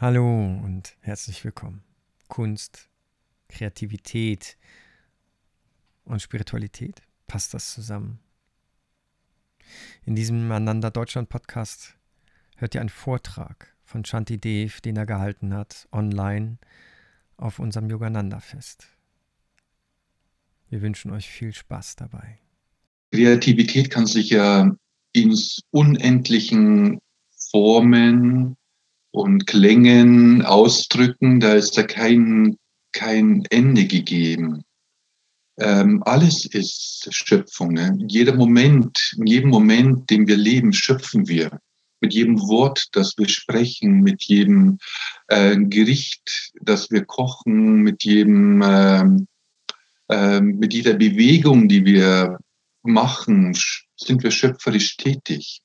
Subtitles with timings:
[0.00, 1.82] Hallo und herzlich willkommen.
[2.28, 2.88] Kunst,
[3.48, 4.56] Kreativität
[6.04, 8.20] und Spiritualität, passt das zusammen?
[10.06, 11.96] In diesem Ananda Deutschland Podcast
[12.58, 16.58] hört ihr einen Vortrag von Shanti Dev, den er gehalten hat, online
[17.36, 18.86] auf unserem Yogananda Fest.
[20.70, 22.38] Wir wünschen euch viel Spaß dabei.
[23.10, 24.76] Kreativität kann sich ja
[25.12, 27.00] ins Unendlichen
[27.50, 28.54] formen,
[29.10, 32.58] und Klängen, Ausdrücken, da ist da kein,
[32.92, 34.64] kein Ende gegeben.
[35.58, 37.72] Ähm, alles ist Schöpfung.
[37.72, 37.98] Ne?
[38.06, 41.60] Jeder Moment, in jedem Moment, den wir leben, schöpfen wir.
[42.00, 44.78] Mit jedem Wort, das wir sprechen, mit jedem
[45.26, 49.04] äh, Gericht, das wir kochen, mit jedem, äh,
[50.08, 52.38] äh, mit jeder Bewegung, die wir
[52.84, 53.58] machen,
[53.96, 55.60] sind wir schöpferisch tätig.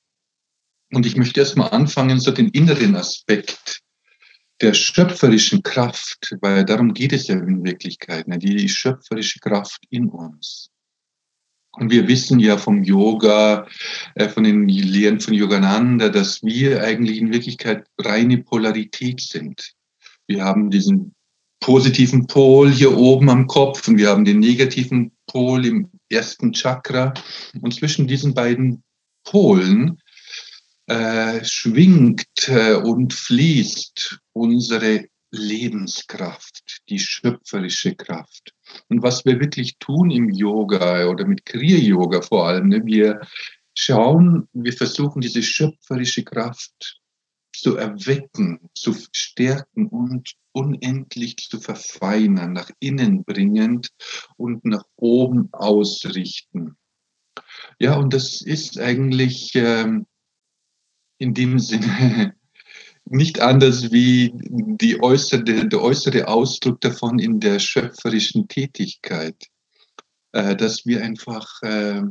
[0.92, 3.80] Und ich möchte erstmal anfangen, so den inneren Aspekt
[4.60, 8.38] der schöpferischen Kraft, weil darum geht es ja in Wirklichkeit, ne?
[8.38, 10.70] die schöpferische Kraft in uns.
[11.76, 13.66] Und wir wissen ja vom Yoga,
[14.14, 19.72] äh, von den Lehren von Yogananda, dass wir eigentlich in Wirklichkeit reine Polarität sind.
[20.28, 21.14] Wir haben diesen
[21.60, 27.12] positiven Pol hier oben am Kopf und wir haben den negativen Pol im ersten Chakra.
[27.60, 28.84] Und zwischen diesen beiden
[29.24, 29.98] Polen
[30.86, 38.52] äh, schwingt äh, und fließt unsere Lebenskraft, die schöpferische Kraft.
[38.88, 43.20] Und was wir wirklich tun im Yoga oder mit Kriya-Yoga vor allem, ne, wir
[43.74, 47.00] schauen, wir versuchen diese schöpferische Kraft
[47.52, 53.90] zu erwecken, zu stärken und unendlich zu verfeinern, nach innen bringend
[54.36, 56.76] und nach oben ausrichten.
[57.78, 60.06] Ja, und das ist eigentlich ähm,
[61.24, 62.34] in dem Sinne
[63.06, 69.48] nicht anders wie die äußere, der äußere Ausdruck davon in der schöpferischen Tätigkeit,
[70.32, 72.02] äh, dass wir einfach äh,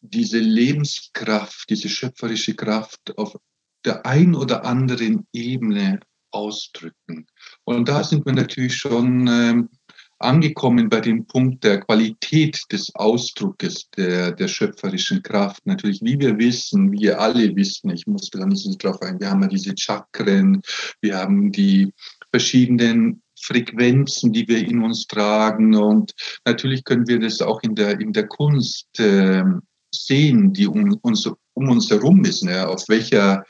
[0.00, 3.36] diese Lebenskraft, diese schöpferische Kraft auf
[3.84, 6.00] der ein oder anderen Ebene
[6.30, 7.26] ausdrücken.
[7.64, 9.68] Und da sind wir natürlich schon ähm,
[10.18, 15.64] angekommen bei dem Punkt der Qualität des Ausdruckes der, der schöpferischen Kraft.
[15.66, 19.30] Natürlich, wie wir wissen, wie wir alle wissen, ich muss da nicht drauf ein, wir
[19.30, 20.62] haben ja diese Chakren,
[21.00, 21.92] wir haben die
[22.30, 26.12] verschiedenen Frequenzen, die wir in uns tragen und
[26.44, 29.44] natürlich können wir das auch in der, in der Kunst äh,
[29.92, 32.66] sehen, die um uns, um uns herum ist, ne?
[32.66, 33.44] auf welcher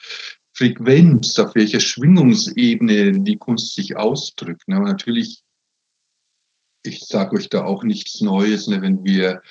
[0.53, 4.69] Frequenz, auf welcher Schwingungsebene die Kunst sich ausdrückt.
[4.69, 4.81] Ne?
[4.81, 5.43] Natürlich
[6.89, 8.83] ich sage euch da auch nichts Neues, ne?
[8.83, 9.43] wenn wir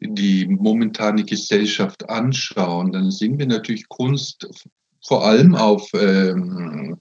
[0.00, 4.48] die momentane Gesellschaft anschauen, dann sehen wir natürlich Kunst
[5.06, 6.96] vor allem auf ähm,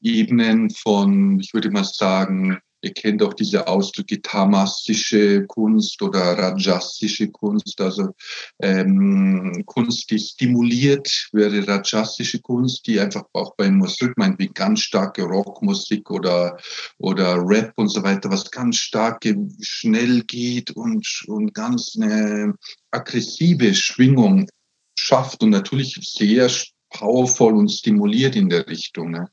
[0.00, 7.28] Ebenen von, ich würde mal sagen, Ihr kennt auch diese Ausdrücke tamasische Kunst oder rajasische
[7.28, 8.14] Kunst, also
[8.60, 15.22] ähm, Kunst, die stimuliert, wäre rajasische Kunst, die einfach auch bei Musik, meinetwegen ganz starke
[15.22, 16.56] Rockmusik oder,
[16.98, 19.24] oder Rap und so weiter, was ganz stark
[19.60, 22.54] schnell geht und, und ganz eine
[22.92, 24.48] aggressive Schwingung
[24.96, 26.48] schafft und natürlich sehr
[26.90, 29.10] powerful und stimuliert in der Richtung.
[29.10, 29.28] Ne?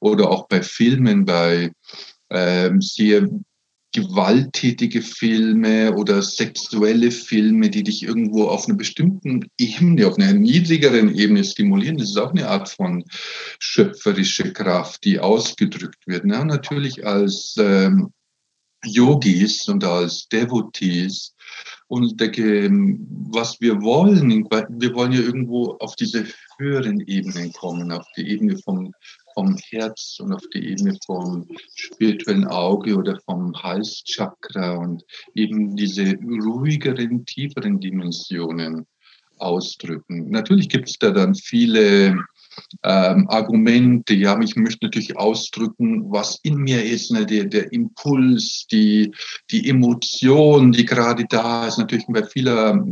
[0.00, 1.72] Oder auch bei Filmen, bei
[2.30, 3.28] ähm, sehr
[3.92, 11.14] gewalttätige Filme oder sexuelle Filme, die dich irgendwo auf einer bestimmten Ebene, auf einer niedrigeren
[11.14, 11.98] Ebene stimulieren.
[11.98, 13.04] Das ist auch eine Art von
[13.58, 16.24] schöpferische Kraft, die ausgedrückt wird.
[16.24, 18.12] Na, natürlich als ähm,
[18.84, 21.34] Yogis und als Devotees.
[21.88, 26.24] Und denke, was wir wollen, wir wollen ja irgendwo auf diese
[26.58, 28.92] höheren Ebenen kommen, auf die Ebene vom
[29.34, 35.04] vom Herz und auf die Ebene vom spirituellen Auge oder vom Halschakra und
[35.34, 38.86] eben diese ruhigeren, tieferen Dimensionen
[39.38, 40.30] ausdrücken.
[40.30, 42.16] Natürlich gibt es da dann viele
[42.82, 44.14] ähm, Argumente.
[44.14, 49.12] Ja, ich möchte natürlich ausdrücken, was in mir ist, ne, der, der Impuls, die,
[49.50, 51.78] die Emotion, die gerade da ist.
[51.78, 52.84] Natürlich bei vieler,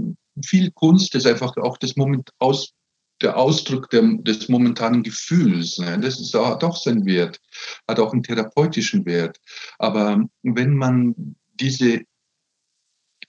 [0.45, 2.73] viel Kunst ist einfach auch das Moment aus,
[3.21, 5.79] der Ausdruck der, des momentanen Gefühls.
[5.79, 5.99] Ne?
[6.01, 7.41] Das ist, hat auch seinen Wert,
[7.87, 9.39] hat auch einen therapeutischen Wert.
[9.79, 12.03] Aber wenn man diese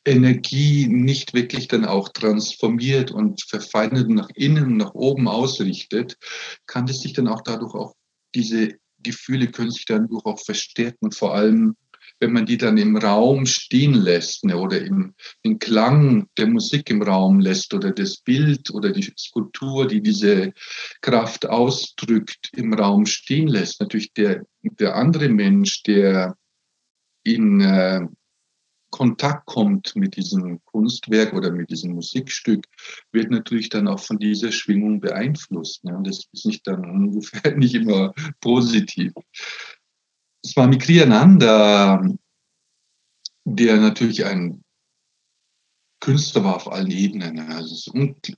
[0.06, 6.18] Energie nicht wirklich dann auch transformiert und verfeinert nach innen, nach oben ausrichtet,
[6.65, 7.95] kann es sich dann auch dadurch auch,
[8.33, 10.97] diese Gefühle können sich dann auch verstärken.
[11.01, 11.75] Und vor allem
[12.19, 15.13] wenn man die dann im Raum stehen lässt ne, oder im,
[15.45, 20.54] den Klang der Musik im Raum lässt oder das Bild oder die Skulptur, die diese
[21.01, 26.36] Kraft ausdrückt, im Raum stehen lässt, natürlich der, der andere Mensch, der
[27.24, 28.07] in äh,
[28.92, 32.65] Kontakt kommt mit diesem Kunstwerk oder mit diesem Musikstück,
[33.12, 35.83] wird natürlich dann auch von dieser Schwingung beeinflusst.
[35.83, 35.95] Ne?
[35.95, 39.13] Und das ist nicht dann ungefähr nicht immer positiv.
[40.45, 42.01] Swami Kriyananda,
[43.45, 44.62] der natürlich ein
[46.00, 47.36] Künstler war auf allen Ebenen.
[47.36, 47.56] Ne?
[47.56, 47.88] Also es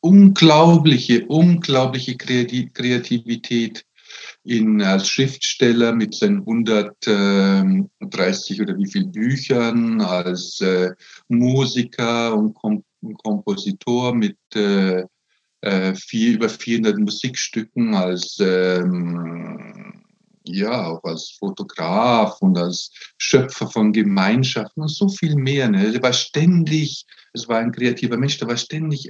[0.01, 3.85] unglaubliche, unglaubliche Kreativität
[4.43, 10.91] ihn als Schriftsteller mit seinen 130 oder wie viel Büchern, als äh,
[11.27, 12.83] Musiker und, Kom
[13.23, 15.03] Kompositor mit äh,
[15.61, 19.70] äh, vier, über 400 Musikstücken, als ähm,
[20.43, 25.69] ja, auch als Fotograf und als Schöpfer von Gemeinschaften und so viel mehr.
[25.69, 25.93] Ne?
[25.93, 29.09] Er war ständig es war ein kreativer Mensch, der war ständig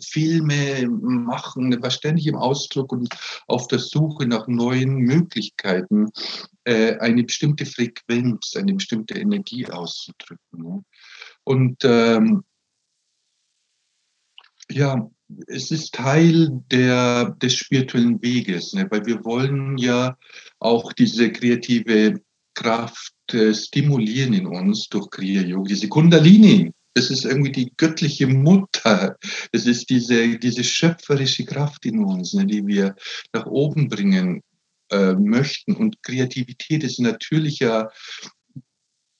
[0.00, 3.08] Filme machen, der war ständig im Ausdruck und
[3.48, 6.10] auf der Suche nach neuen Möglichkeiten,
[6.64, 10.62] äh, eine bestimmte Frequenz, eine bestimmte Energie auszudrücken.
[10.62, 10.84] Ne?
[11.44, 12.44] Und ähm,
[14.70, 15.10] ja,
[15.46, 18.86] es ist Teil der, des spirituellen Weges, ne?
[18.90, 20.16] weil wir wollen ja
[20.58, 22.20] auch diese kreative
[22.54, 28.26] Kraft äh, stimulieren in uns durch Kriya Yoga, diese Kundalini, das ist irgendwie die göttliche
[28.26, 29.18] Mutter.
[29.52, 32.96] Das ist diese, diese schöpferische Kraft in uns, ne, die wir
[33.34, 34.42] nach oben bringen
[34.90, 35.76] äh, möchten.
[35.76, 37.90] Und Kreativität ist ein natürlicher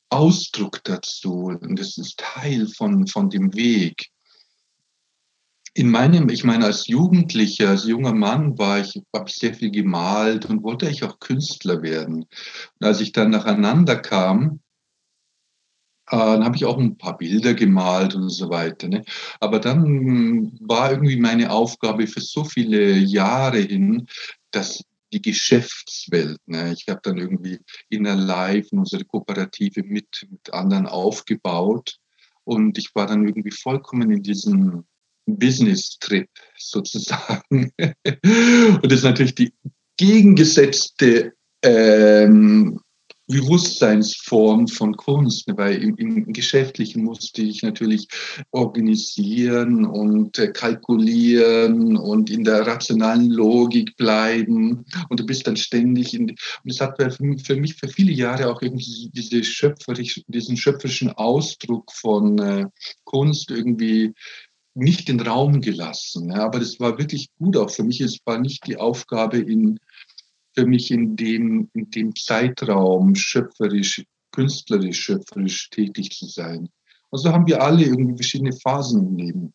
[0.08, 1.54] Ausdruck dazu.
[1.60, 4.08] Und das ist Teil von, von dem Weg.
[5.76, 10.46] In meinem, ich meine, als Jugendlicher, als junger Mann war ich, habe sehr viel gemalt
[10.46, 12.22] und wollte ich auch Künstler werden.
[12.22, 14.60] Und als ich dann nacheinander kam,
[16.06, 18.88] äh, dann habe ich auch ein paar Bilder gemalt und so weiter.
[18.88, 19.04] Ne?
[19.38, 24.06] Aber dann war irgendwie meine Aufgabe für so viele Jahre hin,
[24.52, 24.82] dass
[25.12, 26.38] die Geschäftswelt.
[26.46, 26.72] Ne?
[26.72, 27.58] Ich habe dann irgendwie
[27.90, 31.98] Inner Life, unsere Kooperative mit, mit anderen aufgebaut
[32.44, 34.86] und ich war dann irgendwie vollkommen in diesem
[35.26, 37.72] Business-Trip sozusagen.
[37.78, 39.52] und das ist natürlich die
[39.96, 41.32] gegengesetzte
[41.62, 42.80] ähm,
[43.28, 48.06] Bewusstseinsform von Kunst, ne, weil im, im, Geschäftlichen musste ich natürlich
[48.52, 56.14] organisieren und äh, kalkulieren und in der rationalen Logik bleiben und du bist dann ständig
[56.14, 61.10] in, und es hat für mich für viele Jahre auch irgendwie diese schöpferisch, diesen schöpferischen
[61.10, 62.66] Ausdruck von äh,
[63.04, 64.14] Kunst irgendwie
[64.76, 66.30] nicht den Raum gelassen.
[66.30, 68.00] Ja, aber das war wirklich gut auch für mich.
[68.00, 69.80] Es war nicht die Aufgabe in
[70.56, 76.70] für mich in dem, in dem Zeitraum schöpferisch, künstlerisch, schöpferisch tätig zu sein.
[77.10, 79.54] Also haben wir alle irgendwie verschiedene Phasen im Leben.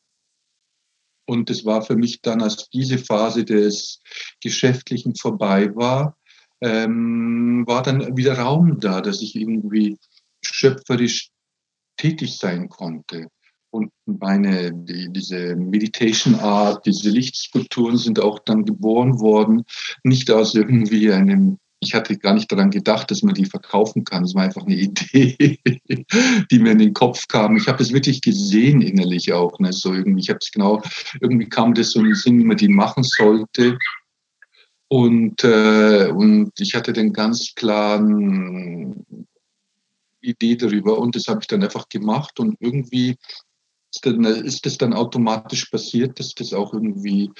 [1.25, 4.01] Und es war für mich dann, als diese Phase des
[4.41, 6.17] Geschäftlichen vorbei war,
[6.61, 9.97] ähm, war dann wieder Raum da, dass ich irgendwie
[10.43, 11.31] schöpferisch
[11.97, 13.27] tätig sein konnte.
[13.71, 19.63] Und meine, die, diese Meditation Art, diese Lichtskulpturen sind auch dann geboren worden,
[20.03, 24.25] nicht aus irgendwie einem, ich hatte gar nicht daran gedacht, dass man die verkaufen kann.
[24.25, 25.59] Es war einfach eine Idee,
[26.51, 27.55] die mir in den Kopf kam.
[27.55, 29.57] Ich habe das wirklich gesehen innerlich auch.
[29.59, 29.71] Ne?
[29.71, 30.81] So irgendwie, ich habe es genau,
[31.21, 33.77] irgendwie kam das so in den Sinn, wie man die machen sollte.
[34.89, 39.05] Und, äh, und ich hatte den ganz klaren
[40.19, 43.17] Idee darüber und das habe ich dann einfach gemacht und irgendwie
[43.95, 47.31] ist das dann automatisch passiert, dass das auch irgendwie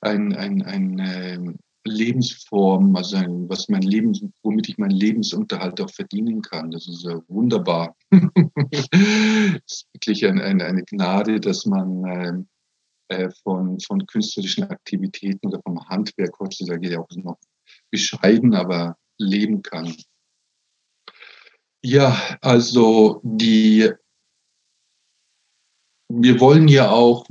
[0.00, 1.54] ein, ein, eine
[1.86, 6.70] Lebensform, also ein, was mein Leben, womit ich meinen Lebensunterhalt auch verdienen kann.
[6.70, 7.96] Das ist ja wunderbar.
[8.10, 8.22] das
[9.66, 12.48] ist wirklich ein, ein, eine Gnade, dass man ähm,
[13.08, 17.38] äh, von, von künstlerischen Aktivitäten oder vom Handwerk heutzutage ja auch noch
[17.90, 19.94] bescheiden, aber leben kann.
[21.82, 23.92] Ja, also die
[26.20, 27.26] wir wollen ja auch,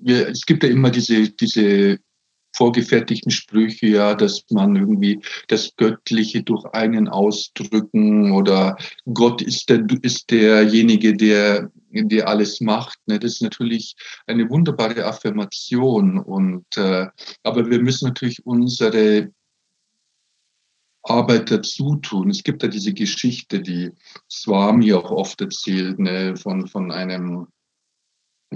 [0.00, 1.98] wir, es gibt ja immer diese, diese
[2.54, 8.76] vorgefertigten Sprüche, ja, dass man irgendwie das Göttliche durch einen ausdrücken oder
[9.12, 12.98] Gott ist, der, ist derjenige, der, der alles macht.
[13.06, 13.18] Ne?
[13.18, 16.18] Das ist natürlich eine wunderbare Affirmation.
[16.18, 17.06] Und, äh,
[17.42, 19.32] aber wir müssen natürlich unsere
[21.04, 22.30] Arbeit dazu tun.
[22.30, 23.90] Es gibt ja diese Geschichte, die
[24.30, 27.48] Swami auch oft erzählt, ne, von, von einem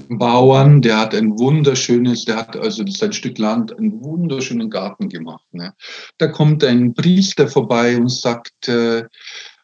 [0.09, 5.47] Bauern, der hat ein wunderschönes, der hat also sein Stück Land, einen wunderschönen Garten gemacht.
[5.53, 5.75] Ne?
[6.19, 9.05] Da kommt ein Priester vorbei und sagt, äh,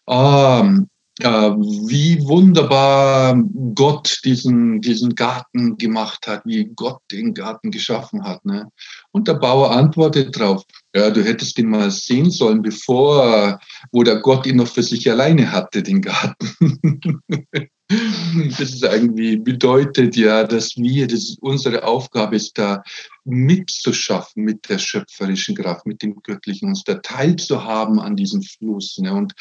[0.07, 0.79] ah,
[1.21, 3.37] wie wunderbar
[3.75, 8.45] Gott diesen, diesen Garten gemacht hat, wie Gott den Garten geschaffen hat.
[8.45, 8.71] Ne?
[9.11, 10.64] Und der Bauer antwortet drauf,
[10.95, 13.61] ja, du hättest ihn mal sehen sollen, bevor,
[13.92, 16.57] wo der Gott ihn noch für sich alleine hatte, den Garten.
[17.88, 22.83] das ist irgendwie bedeutet ja, dass wir, das unsere Aufgabe ist da
[23.25, 28.99] mitzuschaffen mit der schöpferischen Kraft, mit dem Göttlichen, uns da teilzuhaben an diesem Fluss.
[28.99, 29.12] Ne?
[29.12, 29.35] Und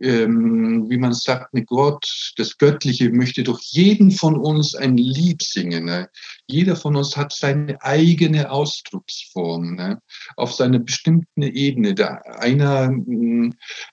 [0.00, 5.42] ähm, wie man sagt, mit Gott, das Göttliche möchte durch jeden von uns ein Lied
[5.42, 5.84] singen.
[5.84, 6.08] Ne?
[6.46, 10.00] Jeder von uns hat seine eigene Ausdrucksform ne?
[10.36, 11.94] auf seiner bestimmten Ebene.
[11.94, 12.92] Der einer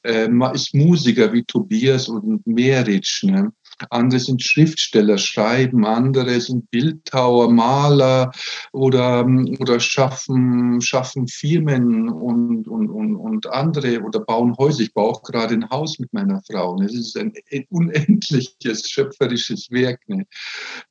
[0.03, 3.23] äh, ist Musiker wie Tobias und Meritsch.
[3.23, 3.51] Ne?
[3.89, 8.31] Andere sind Schriftsteller, schreiben, andere sind Bildhauer, Maler
[8.71, 9.25] oder,
[9.59, 14.81] oder schaffen, schaffen Firmen und, und, und, und andere oder bauen Häuser.
[14.81, 16.79] Ich baue auch gerade ein Haus mit meiner Frau.
[16.81, 17.33] Es ist ein
[17.69, 20.01] unendliches schöpferisches Werk.
[20.07, 20.25] Ne?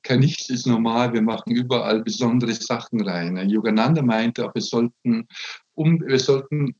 [0.02, 3.34] Kein Nichts ist normal, wir machen überall besondere Sachen rein.
[3.34, 3.44] Ne?
[3.44, 5.28] Yogananda meinte, wir sollten,
[5.74, 6.74] um, wir sollten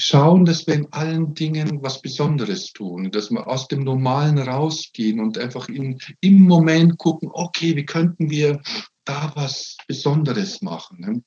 [0.00, 5.20] schauen, dass wir in allen Dingen was Besonderes tun, dass wir aus dem Normalen rausgehen
[5.20, 8.60] und einfach in, im Moment gucken, okay, wie könnten wir
[9.04, 11.00] da was Besonderes machen?
[11.00, 11.22] Ne?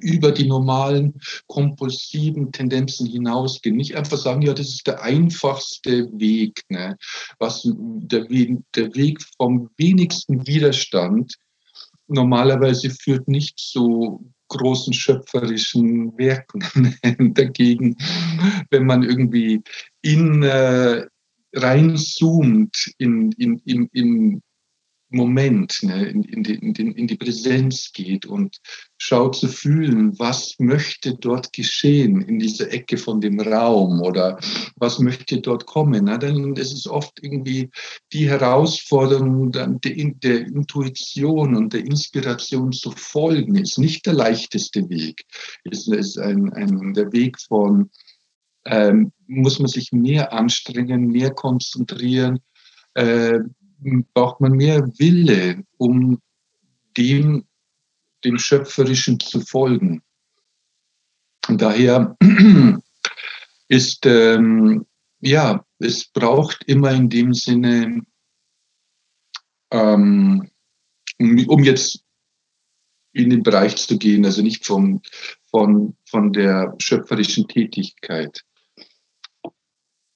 [0.00, 3.76] über die normalen kompulsiven Tendenzen hinausgehen.
[3.76, 6.96] Nicht einfach sagen, ja, das ist der einfachste Weg, ne?
[7.40, 11.34] was der, der Weg vom wenigsten Widerstand
[12.06, 16.94] normalerweise führt nicht zu großen schöpferischen Werken
[17.34, 17.96] dagegen,
[18.70, 19.62] wenn man irgendwie
[20.02, 21.06] in äh,
[21.54, 24.42] reinzoomt in, in, in, in
[25.10, 28.58] Moment, ne, in, in, die, in, in die Präsenz geht und
[28.98, 34.38] schaut zu fühlen, was möchte dort geschehen in dieser Ecke von dem Raum oder
[34.76, 36.06] was möchte dort kommen.
[36.06, 37.70] Dann ist es oft irgendwie
[38.12, 45.22] die Herausforderung der, der Intuition und der Inspiration zu folgen, ist nicht der leichteste Weg.
[45.64, 47.90] Es ist ein, ein, der Weg von,
[48.66, 52.40] ähm, muss man sich mehr anstrengen, mehr konzentrieren,
[52.94, 53.38] äh,
[54.14, 56.20] braucht man mehr Wille, um
[56.96, 57.44] dem,
[58.24, 60.02] dem Schöpferischen zu folgen.
[61.48, 62.16] Und daher
[63.68, 64.86] ist, ähm,
[65.20, 68.02] ja, es braucht immer in dem Sinne,
[69.70, 70.50] ähm,
[71.18, 72.04] um jetzt
[73.12, 75.02] in den Bereich zu gehen, also nicht vom,
[75.50, 78.44] von, von der schöpferischen Tätigkeit.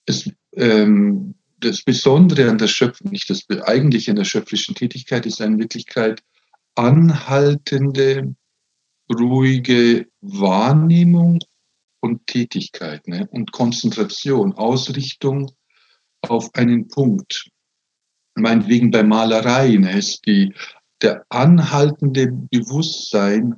[0.06, 5.40] Es, ähm, das Besondere an der Schöpfung, nicht das Eigentliche an der schöpferischen Tätigkeit, ist
[5.40, 6.22] in Wirklichkeit
[6.74, 8.34] anhaltende,
[9.12, 11.40] ruhige Wahrnehmung
[12.00, 13.28] und Tätigkeit ne?
[13.30, 15.50] und Konzentration, Ausrichtung
[16.22, 17.48] auf einen Punkt.
[18.34, 20.54] Meinetwegen bei Malerei ne, ist die,
[21.02, 23.56] der anhaltende Bewusstsein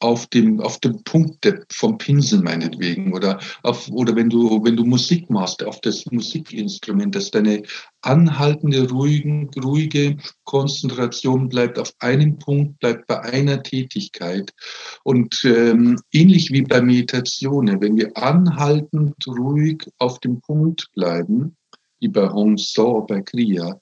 [0.00, 4.84] auf dem, auf dem Punkt vom Pinsel meinetwegen oder auf, oder wenn du, wenn du
[4.84, 7.62] Musik machst, auf das Musikinstrument, dass deine
[8.02, 14.52] anhaltende, ruhigen, ruhige Konzentration bleibt auf einem Punkt, bleibt bei einer Tätigkeit.
[15.02, 21.56] Und ähm, ähnlich wie bei Meditationen, wenn wir anhaltend, ruhig auf dem Punkt bleiben,
[22.00, 23.80] wie bei Hong So, bei Kriya,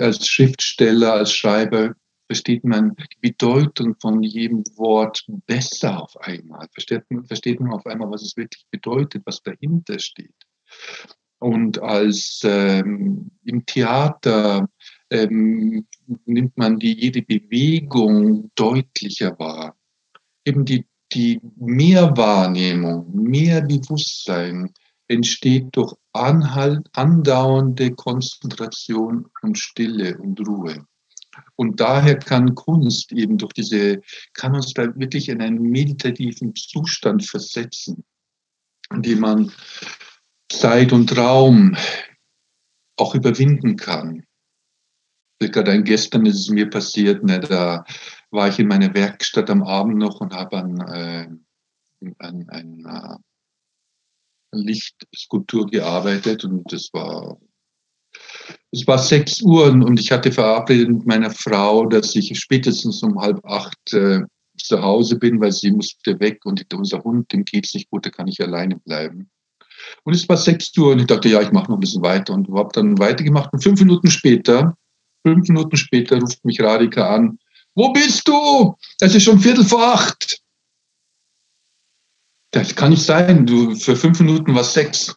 [0.00, 1.94] als Schriftsteller, als Schreiber
[2.26, 6.66] versteht man die Bedeutung von jedem Wort besser auf einmal.
[6.72, 10.34] Versteht versteht man auf einmal, was es wirklich bedeutet, was dahinter steht.
[11.38, 14.68] Und als ähm, im Theater
[15.10, 15.86] ähm,
[16.24, 19.76] nimmt man die jede Bewegung deutlicher wahr.
[20.44, 24.72] Eben die, die Mehrwahrnehmung, mehr Bewusstsein
[25.08, 30.86] entsteht durch anhalt, andauernde Konzentration und Stille und Ruhe.
[31.56, 34.00] Und daher kann Kunst eben durch diese,
[34.34, 38.04] kann uns da wirklich in einen meditativen Zustand versetzen,
[38.92, 39.52] in dem man
[40.48, 41.76] Zeit und Raum
[42.96, 44.24] auch überwinden kann.
[45.38, 47.84] Gerade gestern ist es mir passiert, ne, da
[48.30, 51.28] war ich in meiner Werkstatt am Abend noch und habe an, äh,
[52.18, 53.16] an, an uh,
[54.52, 57.38] Lichtskulptur gearbeitet und das war
[58.70, 63.20] es war sechs Uhr und ich hatte verabredet mit meiner Frau, dass ich spätestens um
[63.20, 64.20] halb acht äh,
[64.56, 68.10] zu Hause bin, weil sie musste weg und unser Hund, dem geht's nicht gut, da
[68.10, 69.30] kann ich alleine bleiben.
[70.04, 72.32] Und es war sechs Uhr und ich dachte, ja, ich mache noch ein bisschen weiter
[72.34, 73.52] und habe dann weitergemacht.
[73.52, 74.76] Und fünf Minuten später,
[75.24, 77.38] fünf Minuten später ruft mich Radika an.
[77.74, 78.76] Wo bist du?
[79.00, 80.40] Es ist schon Viertel vor acht.
[82.52, 83.46] Das kann nicht sein.
[83.46, 85.16] Du, für fünf Minuten war es sechs.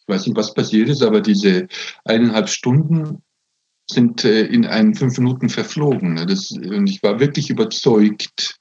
[0.00, 1.68] Ich weiß nicht, was passiert ist, aber diese
[2.04, 3.22] eineinhalb Stunden
[3.90, 6.14] sind äh, in einen fünf Minuten verflogen.
[6.14, 6.26] Ne?
[6.26, 8.58] Das, und ich war wirklich überzeugt,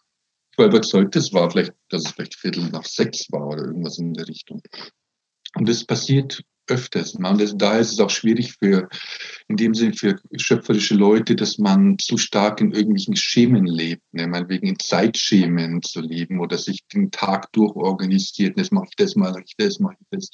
[0.52, 3.98] ich war überzeugt, das war vielleicht, dass es vielleicht Viertel nach sechs war oder irgendwas
[3.98, 4.62] in der Richtung.
[5.56, 7.16] Und das passiert öfters.
[7.16, 8.90] Und das, daher ist es auch schwierig für,
[9.48, 14.28] in dem Sinne für schöpferische Leute, dass man zu stark in irgendwelchen Schemen lebt, ne?
[14.28, 18.58] meinetwegen in Zeitschemen zu leben oder sich den Tag durchorganisiert.
[18.58, 20.30] Das mache ich das, mache ich das, mache ich das.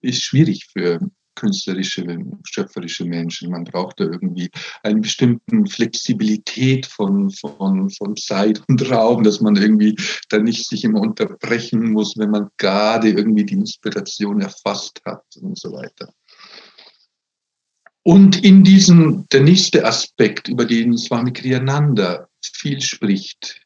[0.00, 1.00] Ist schwierig für,
[1.38, 2.04] künstlerische,
[2.44, 3.50] schöpferische Menschen.
[3.50, 4.50] Man braucht da irgendwie
[4.82, 9.96] eine bestimmte Flexibilität von, von, von Zeit und Raum, dass man irgendwie
[10.28, 15.58] da nicht sich immer unterbrechen muss, wenn man gerade irgendwie die Inspiration erfasst hat und
[15.58, 16.12] so weiter.
[18.02, 23.60] Und in diesem, der nächste Aspekt, über den Swami Kriyananda viel spricht,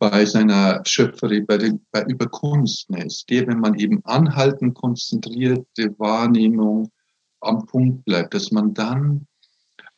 [0.00, 4.74] bei seiner Schöpferin, bei, den, bei über Kunst ne, ist der, wenn man eben anhaltend
[4.74, 6.90] konzentrierte Wahrnehmung
[7.40, 9.26] am Punkt bleibt, dass man dann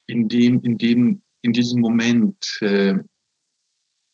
[0.06, 2.98] in dem, in dem, in diesem Moment äh,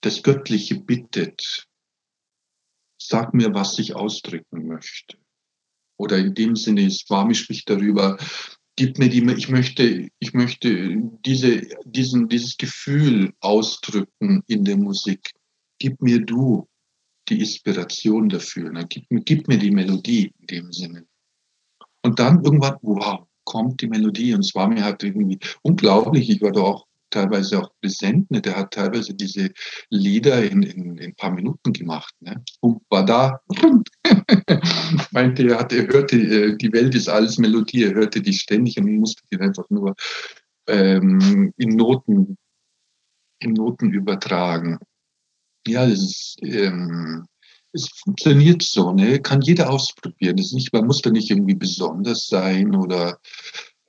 [0.02, 1.66] das Göttliche bittet,
[3.00, 5.16] sag mir, was ich ausdrücken möchte.
[5.96, 8.18] Oder in dem Sinne, Swami spricht darüber,
[8.76, 15.32] gib mir die, ich möchte, ich möchte diese, diesen, dieses Gefühl ausdrücken in der Musik
[15.78, 16.66] gib mir du
[17.28, 18.86] die Inspiration dafür, ne?
[18.88, 21.06] gib, gib mir die Melodie in dem Sinne.
[22.02, 24.34] Und dann irgendwann, wow, kommt die Melodie.
[24.34, 28.40] Und Swami hat irgendwie unglaublich, ich war da auch teilweise auch präsent, ne?
[28.40, 29.50] der hat teilweise diese
[29.88, 32.14] Lieder in, in, in ein paar Minuten gemacht.
[32.20, 32.42] Ne?
[32.60, 33.40] Und war da,
[35.10, 38.78] meinte er, hat, er hörte, äh, die Welt ist alles Melodie, er hörte die ständig
[38.78, 39.94] und musste die einfach nur
[40.66, 42.36] ähm, in Noten,
[43.40, 44.78] in Noten übertragen.
[45.68, 47.26] Ja, das ist, ähm,
[47.72, 49.20] es funktioniert so, ne?
[49.20, 50.38] Kann jeder ausprobieren.
[50.38, 53.18] Ist nicht, man muss da nicht irgendwie besonders sein oder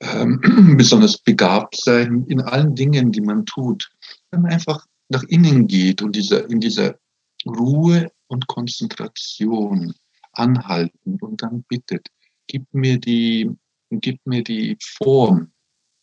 [0.00, 0.40] ähm,
[0.76, 3.90] besonders begabt sein in allen Dingen, die man tut.
[4.30, 6.98] Wenn man einfach nach innen geht und dieser, in dieser
[7.46, 9.94] Ruhe und Konzentration
[10.32, 12.08] anhalten und dann bittet,
[12.46, 13.50] gib mir die,
[13.90, 15.52] gib mir die Form,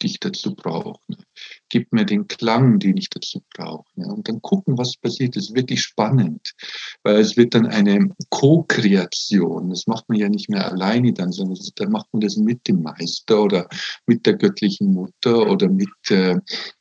[0.01, 0.99] die ich dazu brauche.
[1.07, 1.17] Ne?
[1.69, 3.85] Gib mir den Klang, den ich dazu brauche.
[3.95, 4.07] Ne?
[4.07, 5.35] Und dann gucken, was passiert.
[5.35, 6.53] Das ist wirklich spannend,
[7.03, 9.69] weil es wird dann eine Co-Kreation.
[9.69, 12.81] Das macht man ja nicht mehr alleine dann, sondern dann macht man das mit dem
[12.81, 13.67] Meister oder
[14.05, 16.35] mit der göttlichen Mutter oder mit äh,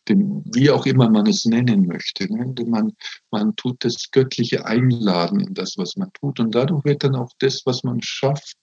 [0.08, 2.32] dem, wie auch immer man es nennen möchte.
[2.32, 2.54] Ne?
[2.66, 2.92] Man,
[3.30, 6.40] man tut das Göttliche einladen in das, was man tut.
[6.40, 8.56] Und dadurch wird dann auch das, was man schafft,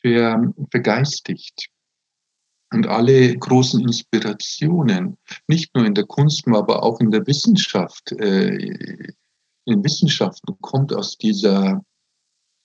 [0.00, 0.40] ver.
[2.72, 5.16] Und alle großen Inspirationen,
[5.48, 9.12] nicht nur in der Kunst, aber auch in der Wissenschaft, äh,
[9.64, 11.84] in Wissenschaften kommt aus dieser,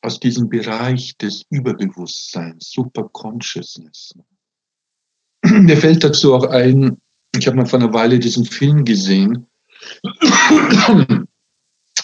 [0.01, 4.13] aus diesem Bereich des Überbewusstseins, Superconsciousness.
[5.43, 7.01] Mir fällt dazu auch ein,
[7.35, 9.47] ich habe mal vor einer Weile diesen Film gesehen,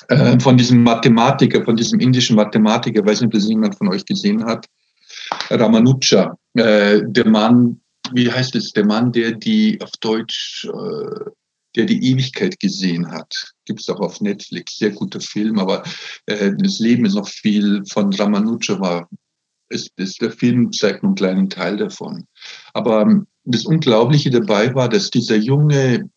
[0.07, 4.05] äh, von diesem Mathematiker, von diesem indischen Mathematiker, weiß nicht, ob das jemand von euch
[4.05, 4.67] gesehen hat,
[5.49, 7.79] Ramanuja, äh, der Mann,
[8.13, 11.29] wie heißt es, der Mann, der die auf Deutsch, äh,
[11.75, 13.53] der die Ewigkeit gesehen hat.
[13.65, 15.83] Gibt es auch auf Netflix, sehr guter Film, aber
[16.25, 19.09] äh, das Leben ist noch viel von Ramanuja war.
[19.69, 22.25] Ist, ist, der Film zeigt nur einen kleinen Teil davon.
[22.73, 26.09] Aber ähm, das Unglaubliche dabei war, dass dieser Junge,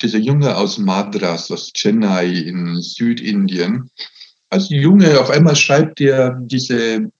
[0.00, 3.90] dieser Junge aus Madras, aus Chennai in Südindien,
[4.48, 7.10] als Junge, auf einmal schreibt er diese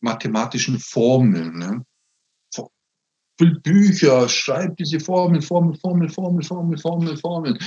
[0.00, 1.58] mathematischen Formeln.
[1.58, 1.84] Ne?
[3.50, 7.58] Bücher, schreibt diese Formel, Formel, Formel, Formel, Formel, Formel, Formel.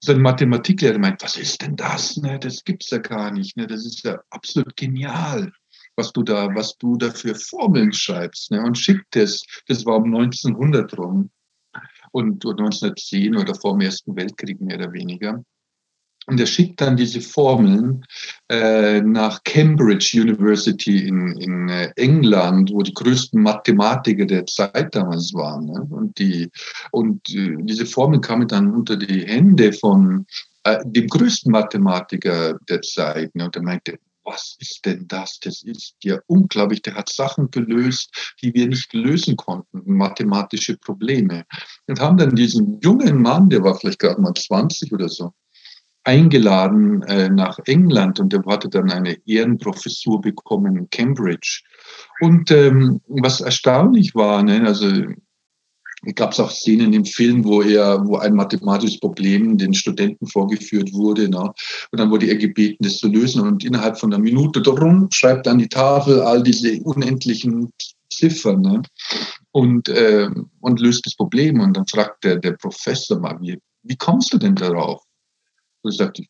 [0.00, 2.16] Sein Mathematiklehrer meint, was ist denn das?
[2.16, 2.38] Ne?
[2.38, 3.56] Das gibt's ja gar nicht.
[3.56, 3.66] Ne?
[3.66, 5.52] Das ist ja absolut genial,
[5.96, 8.50] was du da, was du da für Formeln schreibst.
[8.50, 8.62] Ne?
[8.62, 9.44] Und schickt es.
[9.68, 11.30] Das war um 1900 rum
[12.12, 15.42] und 1910 oder vor dem Ersten Weltkrieg mehr oder weniger.
[16.26, 18.04] Und er schickt dann diese Formeln
[18.48, 25.32] äh, nach Cambridge University in, in äh, England, wo die größten Mathematiker der Zeit damals
[25.34, 25.66] waren.
[25.66, 25.86] Ne?
[25.88, 26.50] Und, die,
[26.90, 30.26] und äh, diese Formeln kamen dann unter die Hände von
[30.64, 33.32] äh, dem größten Mathematiker der Zeit.
[33.36, 33.44] Ne?
[33.44, 35.38] Und er meinte, was ist denn das?
[35.38, 36.82] Das ist ja unglaublich.
[36.82, 41.44] Der hat Sachen gelöst, die wir nicht lösen konnten, mathematische Probleme.
[41.86, 45.32] Und haben dann diesen jungen Mann, der war vielleicht gerade mal 20 oder so,
[46.06, 51.62] eingeladen äh, nach England und er hatte dann eine Ehrenprofessur bekommen in Cambridge.
[52.20, 54.86] Und ähm, was erstaunlich war, ne, also
[56.14, 60.92] gab es auch Szenen im Film, wo er, wo ein mathematisches Problem den Studenten vorgeführt
[60.92, 61.52] wurde, ne?
[61.90, 65.48] und dann wurde er gebeten, das zu lösen und innerhalb von einer Minute darum schreibt
[65.48, 67.72] an die Tafel all diese unendlichen
[68.10, 68.82] Ziffern ne?
[69.50, 70.28] und, äh,
[70.60, 74.38] und löst das Problem und dann fragt der, der Professor mal, wie, wie kommst du
[74.38, 75.05] denn darauf?
[75.86, 76.24] Und ich sagte,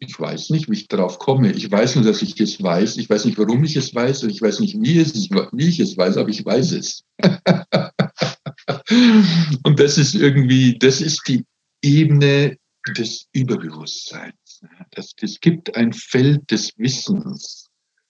[0.00, 1.52] ich weiß nicht, wie ich darauf komme.
[1.52, 2.96] Ich weiß nur, dass ich es weiß.
[2.96, 4.24] Ich weiß nicht, warum ich es weiß.
[4.24, 7.04] Und ich weiß nicht, wie, es, wie ich es weiß, aber ich weiß es.
[9.62, 11.44] und das ist irgendwie, das ist die
[11.80, 12.56] Ebene
[12.96, 14.64] des Überbewusstseins.
[14.90, 17.68] Das, es gibt ein Feld des Wissens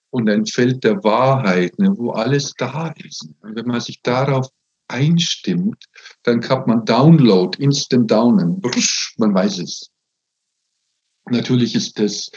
[0.09, 3.27] und ein Feld der Wahrheit, ne, wo alles da ist.
[3.41, 4.49] Und wenn man sich darauf
[4.87, 5.85] einstimmt,
[6.23, 8.59] dann kann man Download, Instant Downen,
[9.17, 9.92] man weiß es.
[11.29, 12.31] Natürlich ist das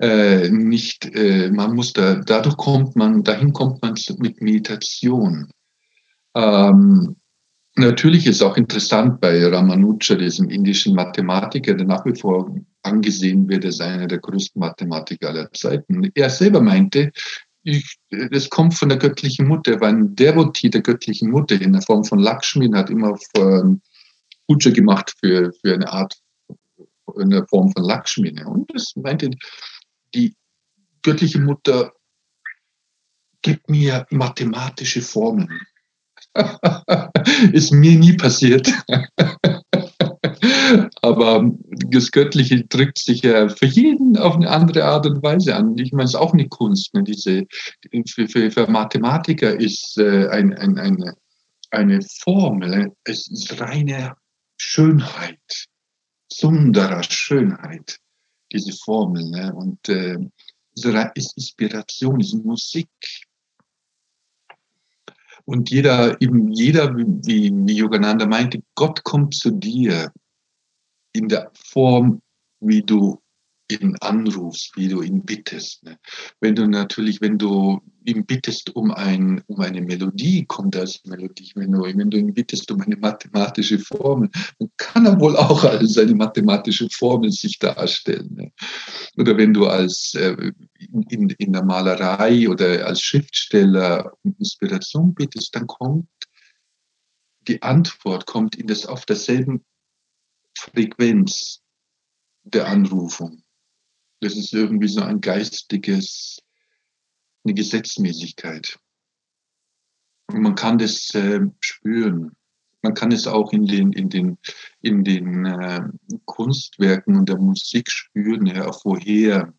[0.00, 5.50] äh, nicht, äh, man muss da, dadurch kommt man, dahin kommt man mit Meditation.
[6.34, 7.16] Ähm,
[7.76, 13.66] natürlich ist auch interessant bei Ramanuja, diesem indischen Mathematiker, der nach wie vor angesehen wird
[13.66, 16.10] als einer der größten Mathematiker aller Zeiten.
[16.14, 17.12] Er selber meinte,
[17.64, 21.72] ich, das kommt von der göttlichen Mutter, er war ein Devotee der göttlichen Mutter in
[21.72, 23.16] der Form von Lakshmi hat immer
[24.48, 26.21] Puja gemacht für, für eine Art
[27.18, 28.32] in der Form von Lakshmi.
[28.44, 29.30] Und das meinte
[30.14, 30.34] die
[31.02, 31.92] göttliche Mutter,
[33.42, 35.60] gib mir mathematische Formeln.
[37.52, 38.72] Ist mir nie passiert.
[41.02, 41.50] Aber
[41.90, 45.76] das Göttliche drückt sich ja für jeden auf eine andere Art und Weise an.
[45.76, 46.94] Ich meine, es ist auch eine Kunst.
[46.94, 47.02] Ne?
[47.02, 47.44] Diese,
[48.08, 51.14] für, für, für Mathematiker ist äh, ein, ein, eine,
[51.70, 54.14] eine Formel, es ist reine
[54.56, 55.66] Schönheit.
[56.36, 57.98] Sundara, Schönheit,
[58.52, 59.28] diese Formel.
[59.30, 59.54] Ne?
[59.54, 60.18] Und äh,
[60.74, 62.88] ist Inspiration, ist Musik.
[65.44, 70.12] Und jeder, eben jeder, wie, wie Yogananda meinte, Gott kommt zu dir
[71.12, 72.22] in der Form,
[72.60, 73.20] wie du
[73.70, 75.82] ihn anrufst, wie du ihn bittest.
[75.84, 75.98] Ne?
[76.40, 81.52] Wenn du natürlich, wenn du ihn bittest um, ein, um eine Melodie, kommt als Melodie.
[81.54, 85.64] Wenn du, wenn du ihn bittest um eine mathematische Formel, dann kann er wohl auch
[85.64, 88.34] als eine mathematische Formel sich darstellen.
[88.34, 88.52] Ne?
[89.16, 90.52] Oder wenn du als äh,
[91.08, 96.06] in, in der Malerei oder als Schriftsteller um Inspiration bittest, dann kommt
[97.48, 99.64] die Antwort kommt in das auf derselben
[100.56, 101.62] Frequenz
[102.44, 103.41] der Anrufung.
[104.22, 106.40] Das ist irgendwie so ein geistiges,
[107.42, 108.78] eine Gesetzmäßigkeit.
[110.28, 112.36] Und man kann das äh, spüren.
[112.82, 114.38] Man kann es auch in den, in den,
[114.80, 115.80] in den äh,
[116.24, 119.52] Kunstwerken und der Musik spüren, ja, woher,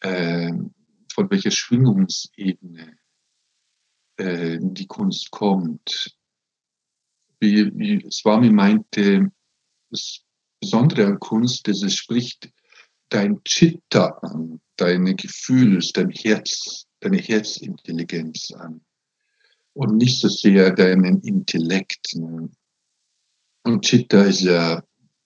[0.00, 0.52] äh,
[1.10, 2.98] von welcher Schwingungsebene
[4.18, 6.14] äh, die Kunst kommt.
[7.40, 9.32] Wie, wie Swami meinte,
[9.88, 10.20] das
[10.60, 12.53] Besondere an Kunst ist, es spricht
[13.08, 18.80] dein Chitta an, deine Gefühle, dein Herz, deine Herzintelligenz an
[19.74, 22.14] und nicht so sehr deinen Intellekt.
[22.14, 22.48] Ne?
[23.64, 24.82] Und Chitta ist ja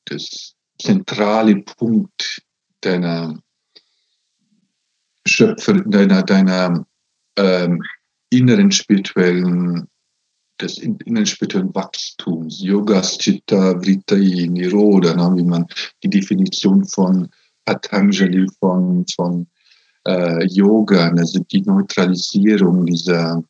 [0.06, 2.42] das zentrale Punkt
[2.80, 3.40] deiner
[5.26, 6.86] Schöpfer, deiner, deiner
[7.36, 7.82] ähm,
[8.30, 9.88] inneren spirituellen,
[10.60, 12.60] des inneren spirituellen Wachstums.
[12.62, 15.36] Yogas, Chitta, Vritai, Niroda, ne?
[15.36, 15.66] wie man
[16.02, 17.28] die Definition von
[17.68, 19.46] Patanjali von, von
[20.06, 23.44] äh, Yoga, also die Neutralisierung dieser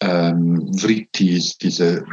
[0.00, 2.04] ähm, Vrittis, diese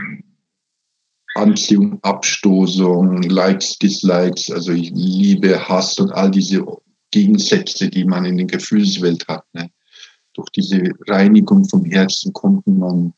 [1.35, 6.65] Anziehung, Abstoßung, Likes, Dislikes, also Liebe, Hass und all diese
[7.11, 9.45] Gegensätze, die man in der Gefühlswelt hat.
[9.53, 9.69] Ne?
[10.33, 13.13] Durch diese Reinigung vom Herzen kommt man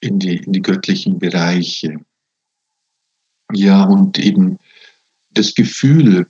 [0.00, 1.96] in die, in die göttlichen Bereiche.
[3.52, 4.58] Ja, und eben
[5.30, 6.26] das Gefühl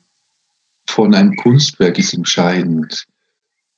[0.95, 3.05] von einem Kunstwerk ist entscheidend.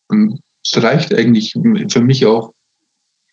[0.08, 1.54] Es reicht eigentlich
[1.88, 2.52] für mich auch,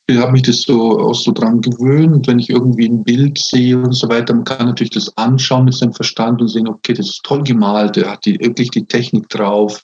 [0.08, 3.78] ich habe mich das so auch so dran gewöhnt, wenn ich irgendwie ein Bild sehe
[3.78, 7.08] und so weiter, man kann natürlich das anschauen mit seinem Verstand und sehen, okay, das
[7.08, 9.82] ist toll gemalt, der hat die, wirklich die Technik drauf.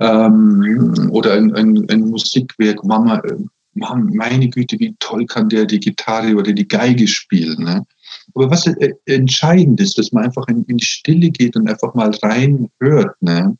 [0.00, 3.22] Ähm, oder ein, ein, ein Musikwerk, Mama,
[3.74, 7.64] meine Güte, wie toll kann der die Gitarre oder die Geige spielen.
[7.64, 7.86] Ne?
[8.34, 11.94] Aber was äh, entscheidend ist, dass man einfach in, in die Stille geht und einfach
[11.94, 13.56] mal reinhört, ne?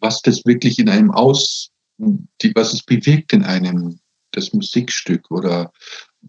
[0.00, 3.98] was das wirklich in einem aus, die, was es bewegt in einem,
[4.32, 5.72] das Musikstück oder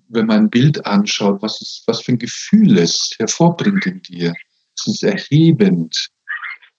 [0.09, 4.33] wenn man ein Bild anschaut, was, es, was für ein Gefühl es hervorbringt in dir.
[4.77, 6.09] Es ist erhebend,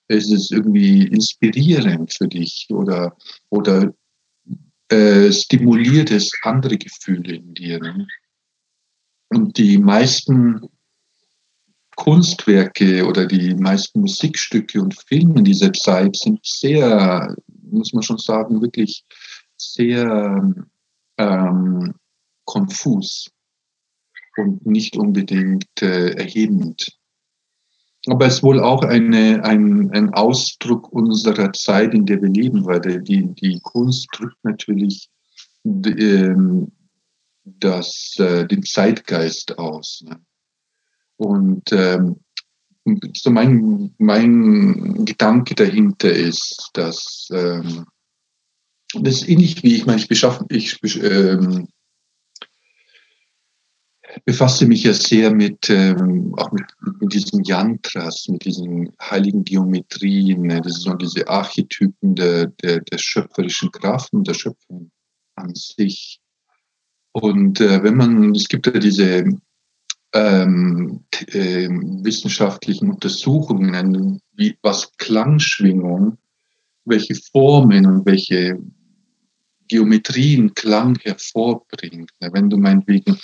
[0.08, 3.16] es ist irgendwie inspirierend für dich oder,
[3.50, 3.92] oder
[4.88, 7.80] äh, stimuliert es andere Gefühle in dir.
[7.80, 8.06] Ne?
[9.28, 10.60] Und die meisten
[12.06, 18.62] Kunstwerke oder die meisten Musikstücke und Filme dieser Zeit sind sehr, muss man schon sagen,
[18.62, 19.04] wirklich
[19.56, 20.54] sehr
[21.18, 21.94] ähm,
[22.44, 23.28] konfus
[24.36, 26.96] und nicht unbedingt äh, erhebend.
[28.06, 32.64] Aber es ist wohl auch eine, ein, ein Ausdruck unserer Zeit, in der wir leben,
[32.66, 35.10] weil die, die Kunst drückt natürlich
[35.64, 36.70] ähm,
[37.44, 40.04] das, äh, den Zeitgeist aus.
[40.06, 40.20] Ne?
[41.16, 42.16] Und ähm,
[43.14, 47.86] so mein, mein Gedanke dahinter ist, dass ähm,
[48.94, 51.68] das ist ähnlich wie ich meine, ich, beschaff, ich ähm,
[54.24, 56.64] befasse mich ja sehr mit, ähm, auch mit,
[57.00, 60.42] mit diesen Yantras, mit diesen heiligen Geometrien.
[60.42, 60.60] Ne?
[60.60, 64.90] Das sind diese Archetypen der, der, der schöpferischen Kraft und der Schöpfung
[65.34, 66.20] an sich.
[67.12, 69.24] Und äh, wenn man, es gibt ja diese
[70.12, 76.18] ähm, äh, wissenschaftlichen Untersuchungen, wie, was Klangschwingung,
[76.84, 78.58] welche Formen und welche
[79.68, 82.10] Geometrien Klang hervorbringt.
[82.20, 83.18] Wenn du meinetwegen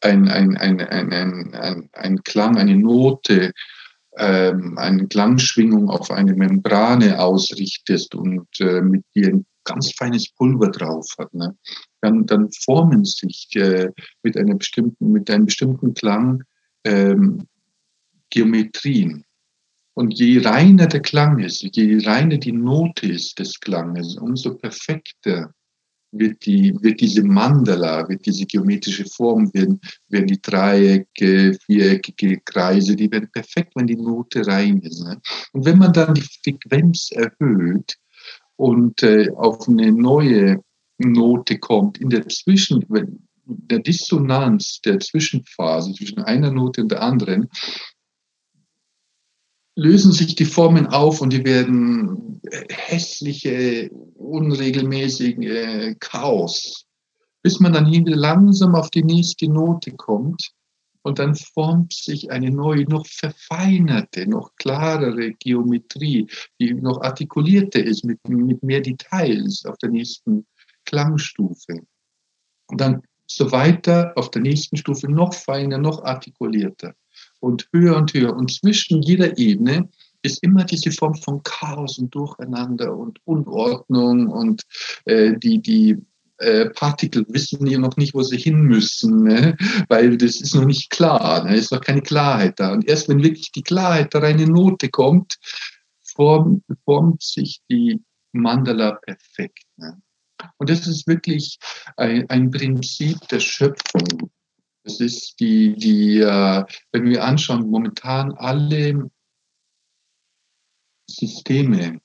[0.00, 3.52] ein, ein, ein, ein, ein, ein, ein Klang, eine Note,
[4.16, 11.06] ähm, eine Klangschwingung auf eine Membrane ausrichtest und äh, mit dir ganz feines Pulver drauf
[11.18, 11.56] hat, ne?
[12.00, 13.90] dann, dann formen sich äh,
[14.22, 16.42] mit, einer bestimmten, mit einem bestimmten Klang
[16.84, 17.46] ähm,
[18.30, 19.24] Geometrien.
[19.94, 25.52] Und je reiner der Klang ist, je reiner die Note ist des Klanges, umso perfekter
[26.12, 32.96] wird, die, wird diese Mandala, wird diese geometrische Form, werden, werden die Dreiecke, viereckige Kreise,
[32.96, 35.02] die werden perfekt, wenn die Note rein ist.
[35.04, 35.20] Ne?
[35.52, 37.96] Und wenn man dann die Frequenz erhöht
[38.62, 40.62] und äh, auf eine neue
[40.98, 42.86] Note kommt, in der Zwischen,
[43.44, 47.48] der Dissonanz der Zwischenphase zwischen einer Note und der anderen,
[49.74, 56.86] lösen sich die Formen auf und die werden hässliche, unregelmäßige Chaos,
[57.42, 60.52] bis man dann hinter langsam auf die nächste Note kommt
[61.02, 66.28] und dann formt sich eine neue, noch verfeinerte, noch klarere Geometrie,
[66.60, 70.46] die noch artikulierter ist, mit, mit mehr Details auf der nächsten
[70.84, 71.80] Klangstufe.
[72.66, 76.94] Und dann so weiter auf der nächsten Stufe noch feiner, noch artikulierter
[77.40, 78.34] und höher und höher.
[78.34, 79.88] Und zwischen jeder Ebene
[80.22, 84.62] ist immer diese Form von Chaos und Durcheinander und Unordnung und
[85.04, 85.98] äh, die, die
[86.42, 89.56] äh, Partikel wissen ja noch nicht, wo sie hin müssen, ne?
[89.88, 91.56] weil das ist noch nicht klar, ne?
[91.56, 92.72] ist noch keine Klarheit da.
[92.72, 95.38] Und erst wenn wirklich die Klarheit da rein in Note kommt,
[96.02, 98.02] formt, formt sich die
[98.32, 99.64] Mandala perfekt.
[99.76, 100.00] Ne?
[100.58, 101.58] Und das ist wirklich
[101.96, 104.30] ein, ein Prinzip der Schöpfung.
[104.84, 109.10] Das ist die, die äh, wenn wir anschauen, momentan alle
[111.08, 112.00] Systeme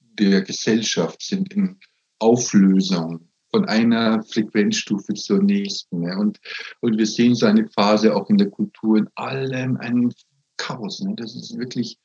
[0.00, 1.78] der Gesellschaft sind in
[2.18, 6.00] Auflösung von einer Frequenzstufe zur nächsten.
[6.00, 6.16] Ne?
[6.16, 6.38] Und,
[6.80, 10.12] und wir sehen so eine Phase auch in der Kultur, in allem ein
[10.56, 11.00] Chaos.
[11.00, 11.14] Ne?
[11.16, 11.98] Das ist wirklich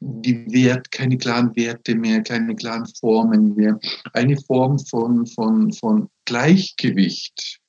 [0.00, 3.78] die Wert, keine klaren Werte mehr, keine klaren Formen mehr.
[4.12, 7.60] Eine Form von, von, von Gleichgewicht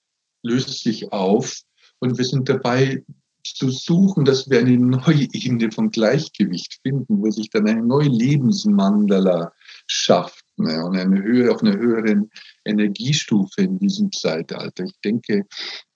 [0.41, 1.61] löst sich auf
[1.99, 3.03] und wir sind dabei
[3.45, 8.07] zu suchen, dass wir eine neue Ebene von Gleichgewicht finden, wo sich dann eine neue
[8.07, 9.51] Lebensmandala
[9.85, 12.29] schafft und eine Höhe, auf einer höheren
[12.63, 14.83] Energiestufe in diesem Zeitalter.
[14.83, 15.45] Ich denke,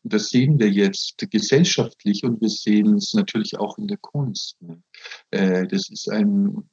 [0.03, 4.61] das sehen wir jetzt gesellschaftlich und wir sehen es natürlich auch in der Kunst.
[4.61, 4.81] Ne.
[5.31, 6.69] Äh, das ist ein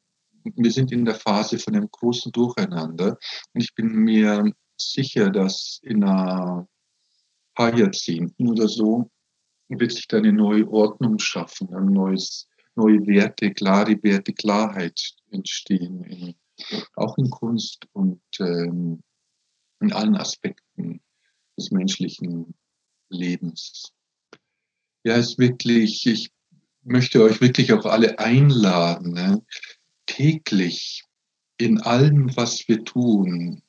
[0.56, 3.18] wir sind in der Phase von einem großen Durcheinander.
[3.52, 6.66] Und ich bin mir sicher, dass in ein
[7.54, 9.10] paar Jahrzehnten oder so
[9.68, 16.36] wird sich da eine neue Ordnung schaffen, ein neues, neue Werte, klare Werte, Klarheit entstehen,
[16.94, 19.02] auch in Kunst und ähm,
[19.80, 21.00] in allen Aspekten
[21.56, 22.54] des menschlichen
[23.08, 23.92] Lebens.
[25.04, 26.32] Ja, es ist wirklich, ich
[26.82, 29.44] möchte euch wirklich auch alle einladen, ne?
[30.06, 31.04] täglich
[31.56, 33.62] in allem, was wir tun,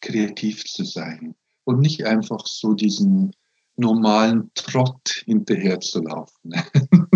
[0.00, 3.34] kreativ zu sein und nicht einfach so diesen
[3.76, 6.52] normalen Trott hinterher zu laufen.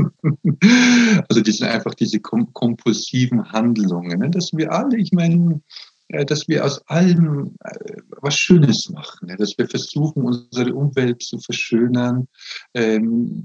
[1.29, 4.31] Also die sind einfach diese kom kompulsiven Handlungen, ne?
[4.31, 5.61] dass wir alle, ich meine,
[6.09, 9.37] äh, dass wir aus allem äh, was Schönes machen, ne?
[9.37, 12.29] dass wir versuchen, unsere Umwelt zu verschönern,
[12.75, 13.45] ähm,